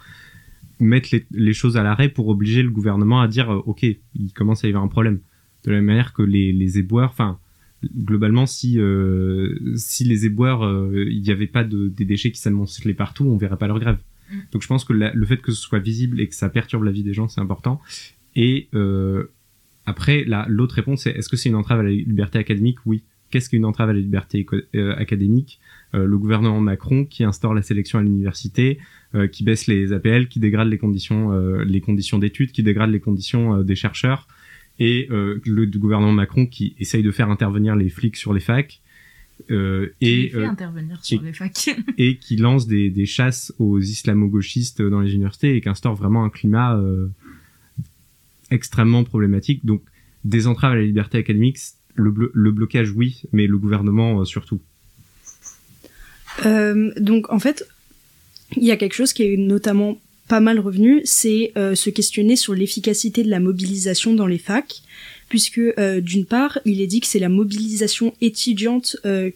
[0.80, 4.34] mettre les, les choses à l'arrêt pour obliger le gouvernement à dire euh, ok, il
[4.34, 5.20] commence à y avoir un problème.
[5.66, 7.40] De la même manière que les, les éboueurs, enfin
[7.98, 10.64] globalement, si euh, si les éboueurs,
[10.96, 13.98] il n'y avait pas de, des déchets qui s'amoncelaient partout, on verrait pas leur grève.
[14.52, 16.92] Donc je pense que le fait que ce soit visible et que ça perturbe la
[16.92, 17.82] vie des gens, c'est important.
[18.36, 19.32] Et euh,
[19.86, 22.78] après, l'autre réponse, c'est est-ce que c'est une entrave à la liberté académique?
[22.86, 23.04] Oui.
[23.30, 25.60] Qu'est-ce qu'une entrave à la liberté euh, académique?
[25.96, 28.78] Euh, Le gouvernement Macron qui instaure la sélection à l'université,
[29.16, 31.32] euh, qui baisse les APL, qui dégrade les conditions,
[31.64, 34.28] les conditions d'études, qui dégrade les conditions des chercheurs,
[34.80, 38.82] et le gouvernement Macron qui essaye de faire intervenir les flics sur les facs,
[39.52, 41.76] euh, et fait euh, intervenir sur les facs.
[41.98, 46.24] et qui lance des, des chasses aux islamo-gauchistes dans les universités et qui instaure vraiment
[46.24, 47.08] un climat euh,
[48.52, 49.66] extrêmement problématique.
[49.66, 49.82] Donc
[50.24, 51.58] des entraves à la liberté académique,
[51.96, 54.60] le, le blocage oui, mais le gouvernement euh, surtout.
[56.44, 57.68] donc en fait,
[58.56, 62.54] il y a quelque chose qui est notamment pas mal revenu, c'est se questionner sur
[62.54, 64.82] l'efficacité de la mobilisation dans les facs
[65.34, 69.32] puisque euh, d'une part, il est dit que c'est la mobilisation étudiante euh,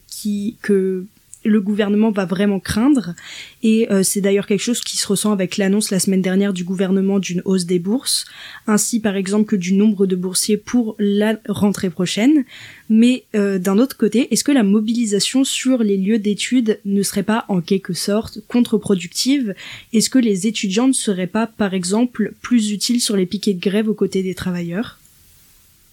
[0.61, 1.05] que
[1.43, 3.15] le gouvernement va vraiment craindre.
[3.63, 6.63] Et euh, c'est d'ailleurs quelque chose qui se ressent avec l'annonce la semaine dernière du
[6.63, 8.25] gouvernement d'une hausse des bourses,
[8.67, 12.45] ainsi par exemple que du nombre de boursiers pour la rentrée prochaine.
[12.89, 17.45] Mais d'un autre côté, est-ce que la mobilisation sur les lieux d'études ne serait pas
[17.47, 19.55] en quelque sorte contre-productive?
[19.93, 23.59] Est-ce que les étudiants ne seraient pas par exemple plus utiles sur les piquets de
[23.59, 24.99] grève aux côtés des travailleurs?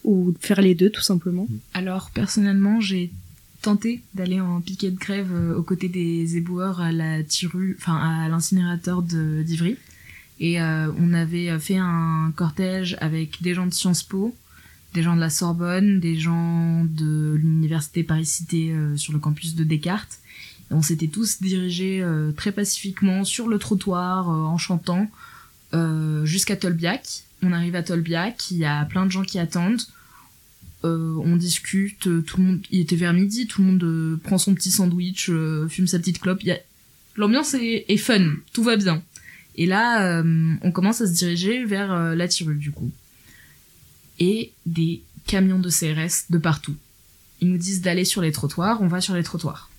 [0.04, 3.10] Ou faire les deux tout simplement Alors personnellement, j'ai
[3.64, 7.96] tenté d'aller en piquet de grève euh, aux côtés des éboueurs à la tiru, enfin
[7.96, 9.78] à l'incinérateur d'Ivry.
[10.38, 14.34] Et euh, on avait fait un cortège avec des gens de Sciences Po,
[14.92, 19.64] des gens de la Sorbonne, des gens de l'université Paris-Cité euh, sur le campus de
[19.64, 20.18] Descartes.
[20.70, 22.02] Et on s'était tous dirigés
[22.38, 25.10] très pacifiquement sur le trottoir en chantant
[26.24, 27.24] jusqu'à Tolbiac.
[27.44, 29.82] On arrive à Tolbiac, il y a plein de gens qui attendent.
[30.84, 34.20] Euh, on discute, euh, tout le monde, il était vers midi, tout le monde euh,
[34.22, 35.30] prend son petit sandwich,
[35.68, 36.42] fume sa petite clope.
[37.16, 39.02] L'ambiance est, fun, tout va bien.
[39.56, 40.22] Et là,
[40.62, 42.90] on commence à se diriger vers la Tirule du coup.
[44.18, 46.74] Et des camions de CRS de partout.
[47.40, 49.70] ils nous disent d'aller sur les trottoirs, on va sur les trottoirs.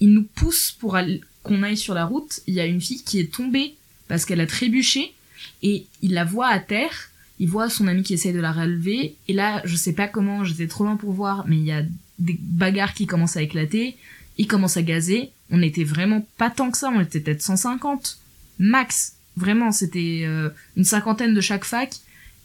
[0.00, 0.98] Ils nous poussent pour
[1.42, 2.40] qu'on aille sur la route.
[2.46, 3.74] Il y a une fille qui est tombée
[4.06, 5.14] parce qu'elle a trébuché
[5.62, 7.11] et il la voit à terre.
[7.42, 10.44] Il voit son ami qui essaie de la relever et là, je sais pas comment,
[10.44, 11.82] j'étais trop loin pour voir, mais il y a
[12.20, 13.96] des bagarres qui commencent à éclater.
[14.38, 15.32] Il commence à gazer.
[15.50, 18.20] On était vraiment pas tant que ça, on était peut-être 150
[18.60, 19.14] max.
[19.36, 21.96] Vraiment, c'était euh, une cinquantaine de chaque fac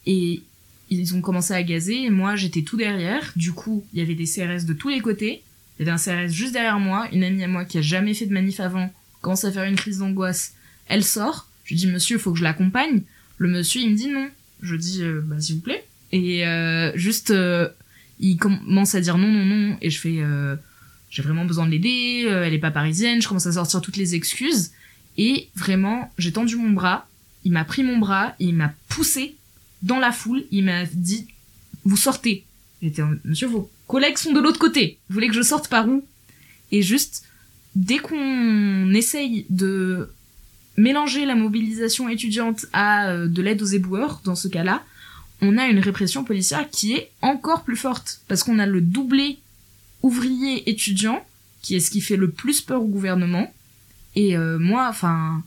[0.07, 0.41] et
[0.89, 3.33] ils ont commencé à gazer moi j'étais tout derrière.
[3.35, 5.43] Du coup, il y avait des CRS de tous les côtés.
[5.77, 8.15] Il y avait un CRS juste derrière moi, une amie à moi qui a jamais
[8.15, 10.55] fait de manif avant, commence à faire une crise d'angoisse.
[10.87, 11.47] Elle sort.
[11.65, 13.03] Je dis monsieur, faut que je l'accompagne.
[13.37, 14.31] Le monsieur, il me dit non.
[14.61, 15.85] Je dis euh, bah s'il vous plaît.
[16.11, 17.67] Et euh, juste, euh,
[18.19, 19.77] il commence à dire non, non, non.
[19.81, 20.21] Et je fais,
[21.09, 22.27] j'ai vraiment besoin de l'aider.
[22.27, 23.21] elle est pas parisienne.
[23.21, 24.71] Je commence à sortir toutes les excuses.
[25.17, 27.07] Et vraiment, j'ai tendu mon bras.
[27.43, 28.35] Il m'a pris mon bras.
[28.39, 29.35] il m'a poussé
[29.83, 31.27] dans la foule, il m'a dit
[31.85, 32.43] Vous sortez.
[32.81, 34.97] J'étais Monsieur, vos collègues sont de l'autre côté.
[35.09, 36.03] Vous voulez que je sorte par où?
[36.71, 37.23] Et juste,
[37.75, 40.09] dès qu'on essaye de
[40.77, 44.83] mélanger la mobilisation étudiante à euh, de l'aide aux éboueurs, dans ce cas-là,
[45.41, 48.21] on a une répression policière qui est encore plus forte.
[48.27, 49.39] Parce qu'on a le doublé
[50.03, 51.25] ouvrier étudiant,
[51.61, 53.53] qui est ce qui fait le plus peur au gouvernement.
[54.15, 55.43] Et euh, moi, enfin,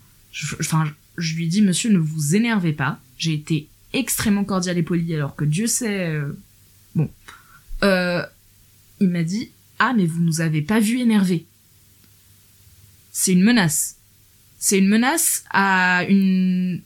[0.60, 3.00] enfin, je lui dis, monsieur, ne vous énervez pas.
[3.18, 6.08] J'ai été extrêmement cordial et poli, alors que Dieu sait...
[6.08, 6.32] Euh,
[6.94, 7.10] bon.
[9.00, 11.46] Il m'a dit, ah mais vous nous avez pas vu énervé.
[13.12, 13.96] C'est une menace.
[14.60, 16.80] C'est une menace à une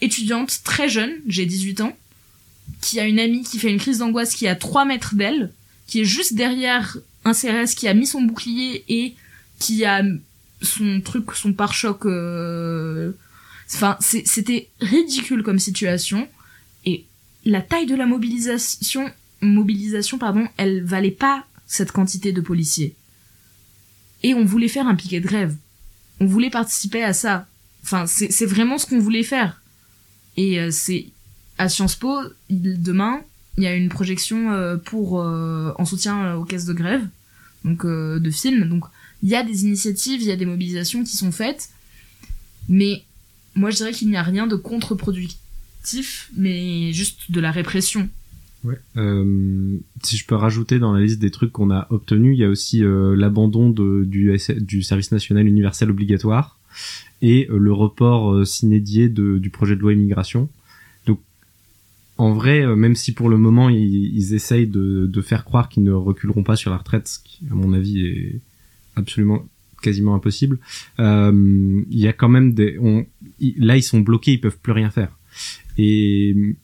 [0.00, 1.96] étudiante très jeune, j'ai 18 ans,
[2.80, 5.52] qui a une amie qui fait une crise d'angoisse qui est à 3 mètres d'elle,
[5.86, 9.14] qui est juste derrière un CRS qui a mis son bouclier et
[9.58, 10.02] qui a
[10.62, 13.12] son truc, son pare-choc euh,
[13.74, 16.28] Enfin, c'était ridicule comme situation.
[16.84, 17.04] Et
[17.44, 19.10] la taille de la mobilisation,
[19.40, 22.94] mobilisation, pardon, elle valait pas cette quantité de policiers.
[24.22, 25.56] Et on voulait faire un piquet de grève.
[26.22, 27.48] On voulait participer à ça.
[27.82, 29.60] Enfin, c'est vraiment ce qu'on voulait faire.
[30.36, 31.06] Et euh, c'est
[31.58, 32.16] à Sciences Po,
[32.48, 33.22] demain,
[33.58, 37.02] il y a une projection euh, pour euh, en soutien aux caisses de grève,
[37.64, 38.68] donc de films.
[38.68, 38.84] Donc
[39.24, 41.70] il y a des initiatives, il y a des mobilisations qui sont faites,
[42.68, 43.02] mais
[43.56, 48.08] moi je dirais qu'il n'y a rien de contre-productif, mais juste de la répression.
[48.64, 48.78] Ouais.
[48.96, 52.44] Euh, si je peux rajouter dans la liste des trucs qu'on a obtenus, il y
[52.44, 56.58] a aussi euh, l'abandon du, du service national universel obligatoire
[57.22, 60.48] et euh, le report euh, s'inédié du projet de loi immigration.
[61.06, 61.18] Donc,
[62.18, 65.68] en vrai, euh, même si pour le moment ils, ils essayent de, de faire croire
[65.68, 68.40] qu'ils ne reculeront pas sur la retraite, ce qui, à mon avis, est
[68.94, 69.44] absolument
[69.82, 70.60] quasiment impossible.
[70.98, 73.04] Il y a quand même des, on,
[73.58, 75.18] là ils sont bloqués, ils peuvent plus rien faire.
[75.78, 76.54] Et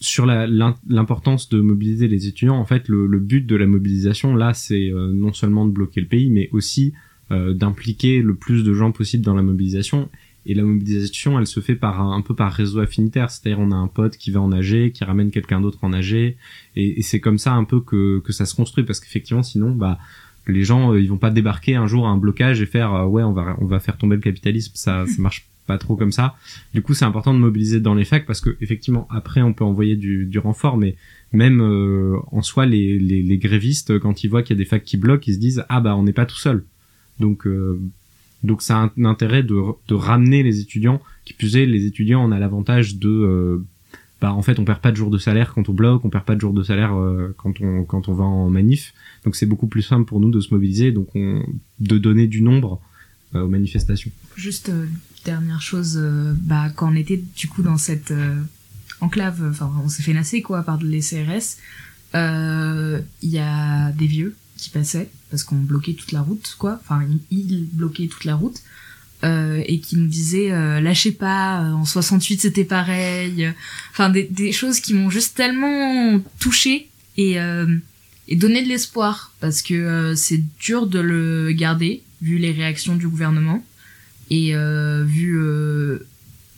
[0.00, 4.54] sur l'importance de mobiliser les étudiants, en fait, le, le but de la mobilisation là,
[4.54, 6.92] c'est euh, non seulement de bloquer le pays, mais aussi
[7.30, 10.08] euh, d'impliquer le plus de gens possible dans la mobilisation.
[10.46, 13.76] Et la mobilisation, elle se fait par un, peu par réseau affinitaire, c'est-à-dire on a
[13.76, 16.36] un pote qui va en nager, qui ramène quelqu'un d'autre en nager,
[16.76, 19.72] et, et c'est comme ça un peu que, que ça se construit, parce qu'effectivement, sinon,
[19.72, 19.98] bah
[20.48, 23.04] les gens euh, ils vont pas débarquer un jour à un blocage et faire euh,
[23.04, 24.72] ouais on va on va faire tomber le capitalisme.
[24.74, 26.34] Ça ça marche pas trop comme ça
[26.74, 29.64] du coup c'est important de mobiliser dans les facs parce que effectivement après on peut
[29.64, 30.96] envoyer du, du renfort mais
[31.32, 34.68] même euh, en soi les, les, les, grévistes quand ils voient qu'il y a des
[34.68, 36.64] facs qui bloquent ils se disent ah bah on n'est pas tout seul
[37.20, 37.46] donc
[38.42, 39.54] donc ça a un intérêt de,
[39.86, 43.62] de ramener les étudiants qui plus est les étudiants on a l'avantage de
[44.20, 46.24] bah en fait on perd pas de jours de salaire quand on bloque, on perd
[46.24, 48.92] pas de jours de salaire euh, quand on quand on va en manif.
[49.24, 51.42] Donc c'est beaucoup plus simple pour nous de se mobiliser, donc on,
[51.80, 52.87] de donner du nombre euh,
[53.34, 54.10] aux manifestations.
[54.36, 54.86] Juste euh,
[55.24, 56.00] dernière chose,
[56.40, 58.12] bah quand on était du coup dans cette
[59.00, 61.56] enclave, enfin on s'est fait nasser quoi par les CRS,
[62.14, 67.06] il y a des vieux qui passaient parce qu'on bloquait toute la route quoi, enfin
[67.30, 68.62] ils bloquaient toute la route.
[69.24, 73.52] Euh, et qui nous disait euh, lâchez pas euh, en 68 c'était pareil
[73.90, 77.36] enfin des, des, choses qui m'ont juste tellement touché et
[78.28, 83.08] et donné de l'espoir parce que c'est dur de le garder vu les réactions du
[83.08, 83.64] gouvernement
[84.30, 84.54] et
[85.04, 85.40] vu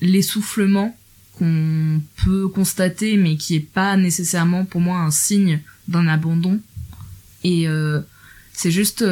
[0.00, 0.96] l'essoufflement
[1.34, 6.60] qu'on peut constater mais qui est pas nécessairement pour moi un signe d'un abandon
[7.44, 7.66] et
[8.52, 9.04] c'est juste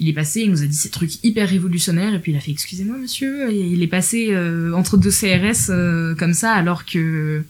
[0.00, 2.40] il est passé, il nous a dit ces trucs hyper révolutionnaires, et puis il a
[2.40, 7.44] fait excusez-moi monsieur, il est passé euh, entre deux CRS euh, comme ça, alors que,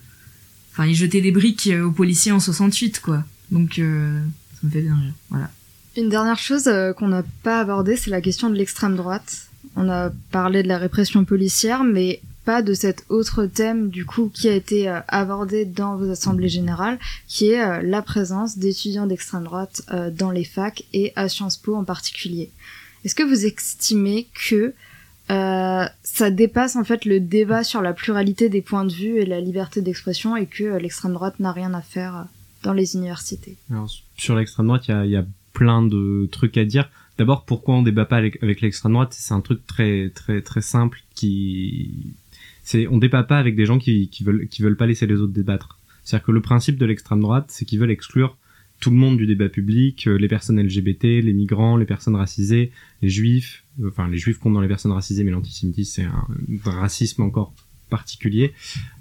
[0.73, 3.25] enfin, il jetait des briques euh, aux policiers en 68, quoi.
[3.53, 5.51] Donc, ça me fait bien rire, voilà.
[5.97, 9.49] Une dernière chose qu'on n'a pas abordée, c'est la question de l'extrême droite.
[9.77, 14.31] On a parlé de la répression policière, mais pas de cet autre thème du coup
[14.33, 16.99] qui a été euh, abordé dans vos assemblées générales,
[17.29, 21.59] qui est euh, la présence d'étudiants d'extrême droite euh, dans les facs et à Sciences
[21.59, 22.51] Po en particulier.
[23.05, 24.75] Est-ce que vous estimez que
[25.29, 29.41] ça dépasse en fait le débat sur la pluralité des points de vue et la
[29.41, 32.27] liberté d'expression et que l'extrême droite n'a rien à faire
[32.65, 33.57] dans les universités?
[34.17, 36.91] Sur l'extrême droite, il y a plein de trucs à dire.
[37.19, 39.13] D'abord, pourquoi on débat pas avec, l'extrême droite?
[39.13, 42.15] C'est un truc très très très simple qui
[42.63, 45.17] c'est on débat pas avec des gens qui, qui veulent qui veulent pas laisser les
[45.17, 45.79] autres débattre.
[46.05, 48.37] C'est-à-dire que le principe de l'extrême droite, c'est qu'ils veulent exclure
[48.81, 52.73] tout le monde du débat public, euh, les personnes LGBT, les migrants, les personnes racisées,
[53.03, 56.27] les juifs, euh, enfin les juifs comptent dans les personnes racisées, mais l'antisémitisme c'est un,
[56.65, 57.53] racisme encore
[57.91, 58.55] particulier,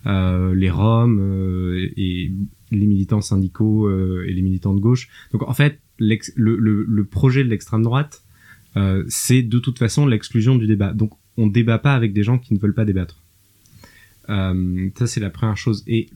[0.07, 2.31] euh, les roms euh, et
[2.71, 3.89] les militants syndicaux
[4.23, 5.09] et les militants de gauche.
[5.31, 8.23] Donc en fait, le, le, le, projet de l'extrême droite,
[8.77, 10.93] euh, c'est de toute façon l'exclusion du débat.
[10.93, 13.21] Donc on débat pas avec des gens qui ne veulent pas débattre.
[14.29, 15.83] Euh, ça c'est la première chose.
[15.87, 16.09] Et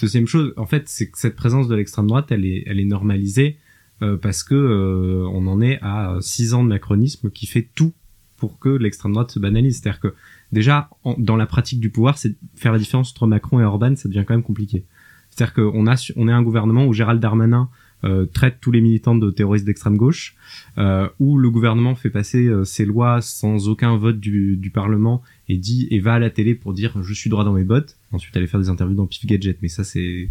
[0.00, 2.84] deuxième chose, en fait, c'est que cette présence de l'extrême droite, elle est, elle est
[2.84, 3.56] normalisée
[4.02, 7.92] euh, parce que euh, on en est à six ans de macronisme qui fait tout
[8.38, 9.80] pour que l'extrême droite se banalise.
[9.80, 10.14] C'est-à-dire que
[10.52, 14.08] déjà dans la pratique du pouvoir, c'est faire la différence entre Macron et Orban, ça
[14.08, 14.84] devient quand même compliqué.
[15.30, 17.68] C'est-à-dire qu'on a, on est un gouvernement où Gérald Darmanin
[18.02, 20.34] euh, traite tous les militants de terroristes d'extrême gauche,
[20.78, 25.22] euh, où le gouvernement fait passer euh, ses lois sans aucun vote du, du, Parlement
[25.50, 27.98] et dit et va à la télé pour dire je suis droit dans mes bottes.
[28.12, 30.30] Ensuite aller faire des interviews dans Pif Gadget, mais ça c'est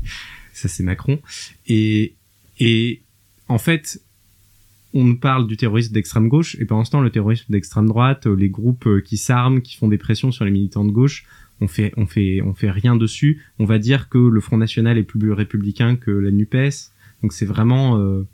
[0.51, 1.19] ça c'est Macron.
[1.67, 2.15] Et
[2.59, 3.03] et
[3.47, 4.01] en fait
[4.95, 8.49] on parle du terrorisme d'extrême gauche et pendant ce temps le terrorisme d'extrême droite, les
[8.49, 11.25] groupes qui s'arment, qui font des pressions sur les militants de gauche,
[11.61, 13.43] on fait on fait on fait rien dessus.
[13.59, 16.89] On va dire que le Front National est plus républicain que la Nupes.
[17.21, 18.25] Donc c'est vraiment euh,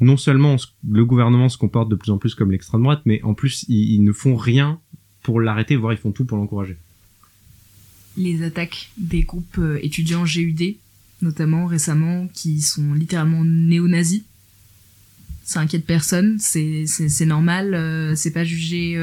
[0.00, 0.56] non seulement
[0.88, 4.02] le gouvernement se comporte de plus en plus comme l'extrême droite, mais en plus ils,
[4.02, 4.80] ne font rien
[5.22, 6.76] pour l'arrêter, voire ils font tout pour l'encourager.
[8.16, 10.76] Les attaques des groupes euh, étudiants GUD,
[11.22, 14.22] notamment récemment, qui sont littéralement néo-nazis,
[15.44, 16.86] ça inquiète personne, c'est
[17.26, 18.96] normal, euh, c'est pas jugé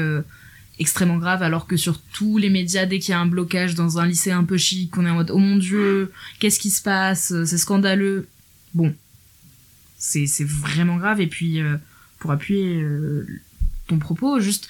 [0.78, 3.98] extrêmement grave, alors que sur tous les médias, dès qu'il y a un blocage dans
[3.98, 6.82] un lycée un peu chic, on est en mode oh mon dieu, qu'est-ce qui se
[6.82, 8.28] passe, c'est scandaleux.
[8.74, 8.94] Bon,
[9.98, 11.20] c'est vraiment grave.
[11.20, 11.76] Et puis, euh,
[12.18, 13.26] pour appuyer euh,
[13.86, 14.68] ton propos, juste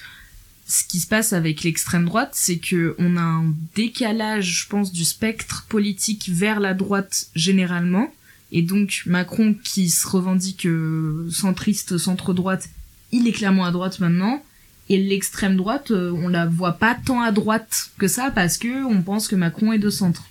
[0.67, 4.91] ce qui se passe avec l'extrême droite, c'est que on a un décalage, je pense,
[4.91, 8.13] du spectre politique vers la droite généralement.
[8.51, 12.69] Et donc Macron, qui se revendique euh, centriste, centre-droite,
[13.11, 14.43] il est clairement à droite maintenant.
[14.89, 19.01] Et l'extrême droite, on la voit pas tant à droite que ça parce que on
[19.01, 20.25] pense que Macron est de centre.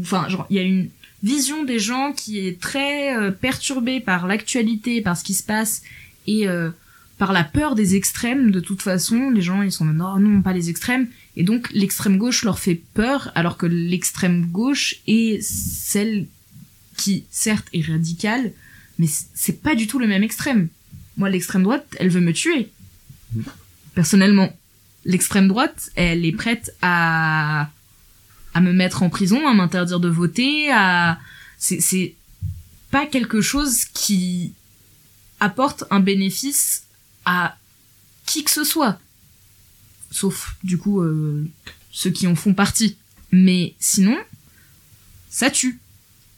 [0.00, 0.88] Enfin, genre, il y a une
[1.22, 5.82] vision des gens qui est très euh, perturbée par l'actualité, par ce qui se passe
[6.26, 6.70] et euh,
[7.18, 8.50] par la peur des extrêmes.
[8.50, 12.18] De toute façon, les gens ils sont non non pas les extrêmes et donc l'extrême
[12.18, 16.26] gauche leur fait peur alors que l'extrême gauche est celle
[16.96, 18.52] qui certes est radicale
[18.98, 20.68] mais c'est pas du tout le même extrême.
[21.16, 22.68] Moi l'extrême droite, elle veut me tuer.
[23.94, 24.52] Personnellement,
[25.04, 27.70] l'extrême droite, elle est prête à
[28.54, 31.18] à me mettre en prison, à m'interdire de voter, à
[31.58, 32.14] c'est
[32.90, 34.52] pas quelque chose qui
[35.40, 36.84] apporte un bénéfice
[37.24, 37.56] à
[38.26, 38.98] qui que ce soit,
[40.10, 41.48] sauf du coup euh,
[41.90, 42.96] ceux qui en font partie.
[43.30, 44.18] Mais sinon,
[45.30, 45.80] ça tue.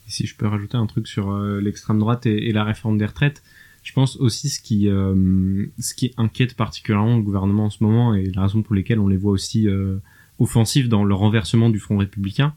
[0.06, 3.42] Si je peux rajouter un truc sur euh, l'extrême droite et, la réforme des retraites,
[3.84, 8.14] je pense aussi ce qui euh, ce qui inquiète particulièrement le gouvernement en ce moment
[8.14, 9.68] et la raison pour laquelle on les voit aussi
[10.38, 12.54] offensif dans le renversement du Front républicain.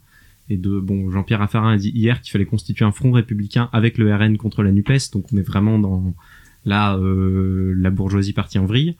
[0.49, 3.97] Et de bon, Jean-Pierre Raffarin a dit hier qu'il fallait constituer un front républicain avec
[3.97, 6.13] le RN contre la Nupes, donc on est vraiment dans
[6.65, 8.95] là euh, la bourgeoisie partie en vrille.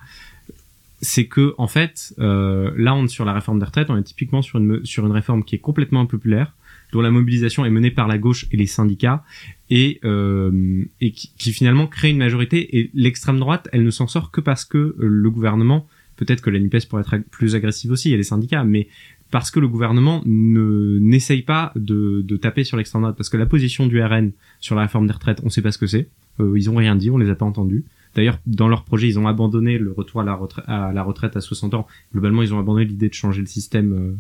[1.02, 4.04] C'est que en fait, euh, là on est sur la réforme des retraites, on est
[4.04, 6.54] typiquement sur une sur une réforme qui est complètement impopulaire,
[6.94, 9.24] dont la mobilisation est menée par la gauche et les syndicats,
[9.70, 12.78] et euh, et qui, finalement crée une majorité.
[12.78, 16.60] Et l'extrême droite, elle ne s'en sort que parce que le gouvernement Peut-être que la
[16.60, 18.88] NUPES pourrait être plus agressive aussi, il y a les syndicats, mais
[19.30, 23.38] parce que le gouvernement ne n'essaye pas de, de taper sur l'extrême droite, parce que
[23.38, 26.10] la position du RN sur la réforme des retraites, on sait pas ce que c'est.
[26.40, 27.86] Euh, ils ont rien dit, on les a pas entendus.
[28.18, 31.38] D'ailleurs, dans leur projet, ils ont abandonné le retour à la, retraite à la retraite
[31.38, 31.88] à 60 ans.
[32.12, 34.16] Globalement, ils ont abandonné l'idée de changer le système euh,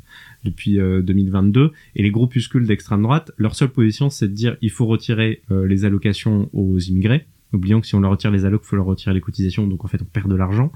[0.46, 1.60] depuis 2022.
[1.60, 5.42] Euh, Et les groupuscules d'extrême droite, leur seule position, c'est de dire il faut retirer
[5.50, 7.26] les allocations aux immigrés.
[7.54, 9.86] Oublions que si on leur retire les allocs, il faut leur retirer les cotisations, donc
[9.86, 10.72] en fait on perd de l'argent.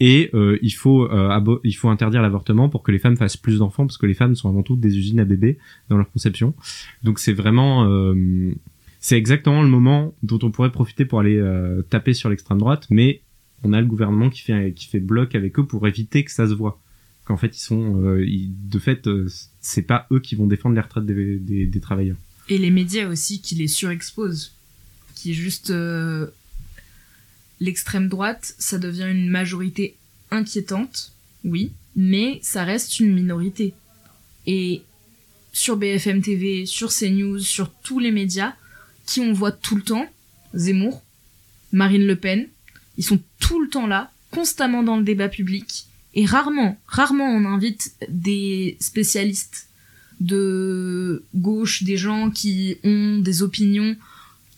[0.00, 3.58] Et euh, il faut euh, il faut interdire l'avortement pour que les femmes fassent plus
[3.58, 5.56] d'enfants, parce que les femmes sont avant tout des usines à bébés
[5.88, 6.54] dans leur conception.
[7.02, 8.52] Donc c'est vraiment euh,
[9.00, 11.42] c'est exactement le moment dont on pourrait profiter pour aller
[11.88, 13.22] taper sur l'extrême droite, mais
[13.62, 16.46] on a le gouvernement qui fait qui fait bloc avec eux pour éviter que ça
[16.46, 16.80] se voit
[17.30, 19.28] qu'en fait ils sont, euh, de fait, euh,
[19.60, 22.16] c'est pas eux qui vont défendre les retraites des, des, travailleurs.
[22.48, 24.52] Et les médias aussi qui les surexposent.
[25.14, 25.36] Qui
[25.70, 26.26] euh,
[27.60, 29.94] L'extrême droite, ça devient une majorité
[30.32, 31.12] inquiétante,
[31.44, 33.74] oui, mais ça reste une minorité.
[34.46, 34.82] Et
[35.52, 38.54] sur BFM TV, sur CNews, sur tous les médias,
[39.06, 40.06] qui on voit tout le temps,
[40.54, 41.02] Zemmour,
[41.72, 42.46] Marine Le Pen,
[42.96, 47.44] ils sont tout le temps là, constamment dans le débat public, et rarement, rarement on
[47.44, 49.68] invite des spécialistes
[50.20, 53.96] de gauche, des gens qui ont des opinions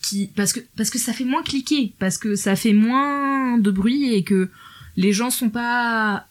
[0.01, 3.71] qui parce que parce que ça fait moins cliquer, parce que ça fait moins de
[3.71, 4.49] bruit et que
[4.97, 6.27] les gens sont pas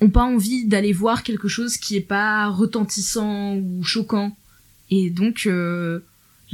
[0.00, 4.36] ont pas envie d'aller voir quelque chose qui est pas retentissant ou choquant.
[4.90, 6.00] Et donc euh,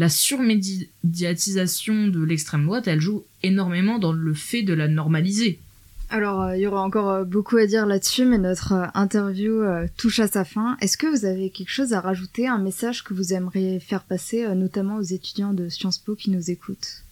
[0.01, 5.59] la surmédiatisation de l'extrême droite, elle joue énormément dans le fait de la normaliser.
[6.09, 9.61] Alors, euh, il y aura encore euh, beaucoup à dire là-dessus, mais notre euh, interview
[9.61, 10.79] euh, touche à sa fin.
[10.81, 14.45] Est-ce que vous avez quelque chose à rajouter, un message que vous aimeriez faire passer,
[14.45, 17.05] euh, notamment aux étudiants de Sciences Po qui nous écoutent?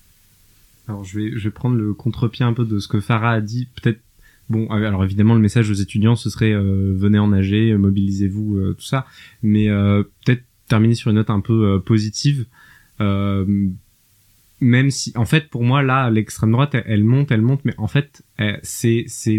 [0.88, 3.40] Alors je vais, je vais prendre le contre-pied un peu de ce que Farah a
[3.42, 3.68] dit.
[3.76, 4.00] Peut-être,
[4.48, 8.72] bon, alors évidemment le message aux étudiants ce serait euh, venez en nager, mobilisez-vous, euh,
[8.72, 9.04] tout ça.
[9.42, 12.46] Mais euh, peut-être terminer sur une note un peu euh, positive.
[13.00, 13.68] Euh,
[14.60, 17.86] même si, en fait, pour moi là, l'extrême droite, elle, monte, elle monte, mais en
[17.86, 18.24] fait,
[18.62, 19.38] c'est c'est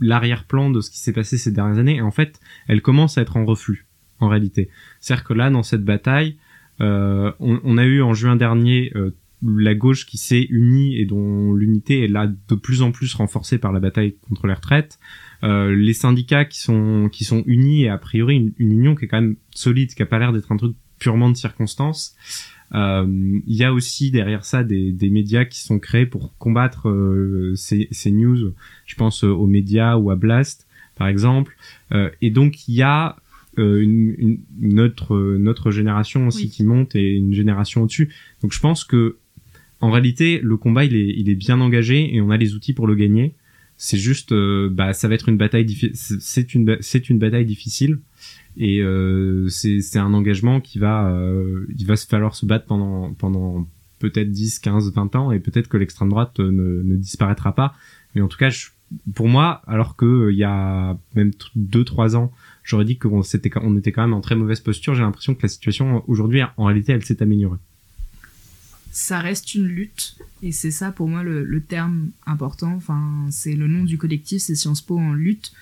[0.00, 1.96] l'arrière-plan de ce qui s'est passé ces dernières années.
[1.96, 2.38] Et en fait,
[2.68, 3.86] elle commence à être en reflux,
[4.18, 4.68] en réalité.
[5.00, 6.36] C'est-à-dire que là, dans cette bataille,
[6.80, 11.04] euh, on, on a eu en juin dernier euh, la gauche qui s'est unie et
[11.04, 14.98] dont l'unité est là de plus en plus renforcée par la bataille contre les retraites.
[15.42, 19.06] Euh, les syndicats qui sont qui sont unis et a priori une, une union qui
[19.06, 22.14] est quand même solide, qui a pas l'air d'être un truc purement de circonstance.
[22.74, 23.04] Euh,
[23.46, 27.52] Il y a aussi derrière ça des, des médias qui sont créés pour combattre euh,
[27.56, 28.52] ces, ces news.
[28.86, 30.66] Je pense euh, aux médias ou à Blast,
[30.96, 31.56] par exemple.
[31.92, 33.16] Euh, et donc il y a
[33.58, 36.50] euh, une, une, notre notre génération aussi Oui.
[36.50, 38.10] qui monte et une génération au-dessus.
[38.42, 39.16] Donc je pense que
[39.80, 42.72] en réalité le combat il est il est bien engagé et on a les outils
[42.74, 43.34] pour le gagner.
[43.76, 47.98] C'est juste euh, bah ça va être une bataille c'est une c'est une bataille difficile
[48.56, 53.66] et euh, c'est un engagement qui va euh, il va falloir se battre pendant pendant
[54.00, 57.74] peut-être 10 15 20 ans et peut-être que l'extrême droite euh, ne, disparaîtra pas.
[58.14, 58.50] Mais en tout cas
[59.14, 62.32] pour moi alors que euh, il y a même 2 3 ans
[62.64, 65.42] j'aurais dit qu'on c'était on était quand même en très mauvaise posture j'ai l'impression que
[65.42, 67.58] la situation aujourd'hui en réalité elle s'est améliorée.
[68.90, 72.74] Ça reste une lutte et c'est ça pour moi le, le terme important.
[72.74, 75.52] Enfin c'est le nom du collectif c'est Sciences Po en lutte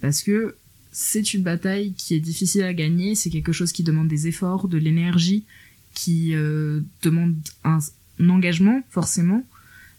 [0.00, 0.54] parce que
[0.98, 4.66] c'est une bataille qui est difficile à gagner c'est quelque chose qui demande des efforts
[4.66, 5.44] de l'énergie
[5.92, 7.34] qui euh, demande
[7.64, 7.80] un,
[8.18, 9.44] engagement forcément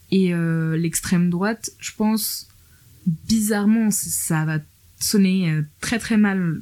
[0.10, 2.48] et euh, l'extrême droite je pense
[3.06, 4.58] bizarrement ça va
[5.00, 6.62] sonner euh, très très mal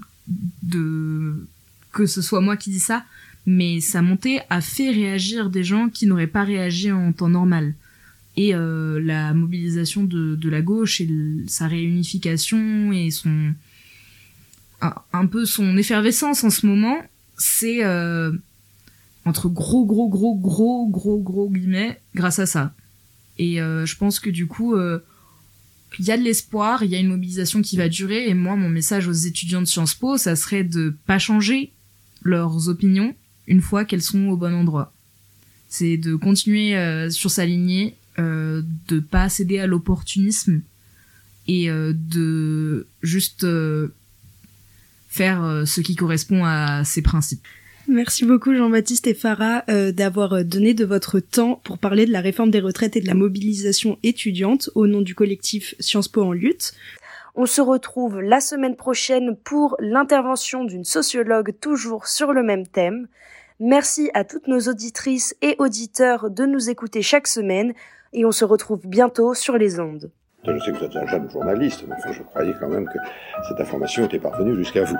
[0.63, 1.47] de
[1.93, 3.05] que ce soit moi qui dis ça
[3.45, 7.75] mais sa montée a fait réagir des gens qui n'auraient pas réagi en temps normal.
[8.37, 11.07] Et la mobilisation de, de la gauche et
[11.45, 13.53] sa réunification et son
[14.81, 16.97] un, peu son effervescence en ce moment,
[17.37, 18.31] c'est euh,
[19.25, 22.73] entre gros gros gros gros gros gros guillemets grâce à ça.
[23.37, 24.99] Et euh, je pense que du coup euh,
[25.99, 28.55] il y a de l'espoir, il y a une mobilisation qui va durer et moi
[28.55, 31.71] mon message aux étudiants de Sciences Po, ça serait de pas changer
[32.21, 33.15] leurs opinions
[33.47, 34.93] une fois qu'elles sont au bon endroit.
[35.69, 40.61] C'est de continuer euh, sur sa lignée, euh, de pas céder à l'opportunisme
[41.47, 43.93] et euh, de juste euh,
[45.15, 47.45] faire euh, ce qui correspond à ses principes.
[47.87, 52.11] Merci beaucoup Jean-Baptiste et Farah euh, d'avoir euh, donné de votre temps pour parler de
[52.11, 56.23] la réforme des retraites et de la mobilisation étudiante au nom du collectif Sciences Po
[56.23, 56.73] en lutte.
[57.35, 63.07] On se retrouve la semaine prochaine pour l'intervention d'une sociologue toujours sur le même thème.
[63.59, 67.73] Merci à toutes nos auditrices et auditeurs de nous écouter chaque semaine
[68.13, 70.11] et on se retrouve bientôt sur les ondes.
[70.47, 72.99] Je sais que vous êtes un jeune journaliste, mais enfin, je croyais quand même que
[73.47, 74.97] cette information était parvenue jusqu'à vous.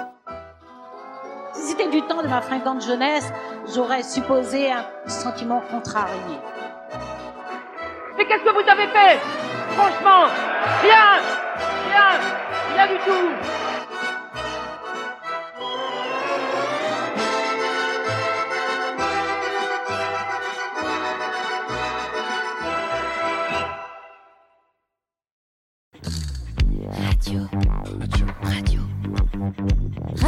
[1.54, 3.32] Si c'était du temps de ma fringante jeunesse,
[3.74, 6.38] j'aurais supposé un sentiment contrarié.
[8.18, 9.20] Mais qu'est-ce que vous avez fait?
[9.76, 10.26] Franchement,
[10.82, 11.22] rien
[11.89, 12.20] Rien
[12.76, 13.64] Rien du tout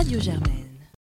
[0.07, 0.66] Radio Germaine.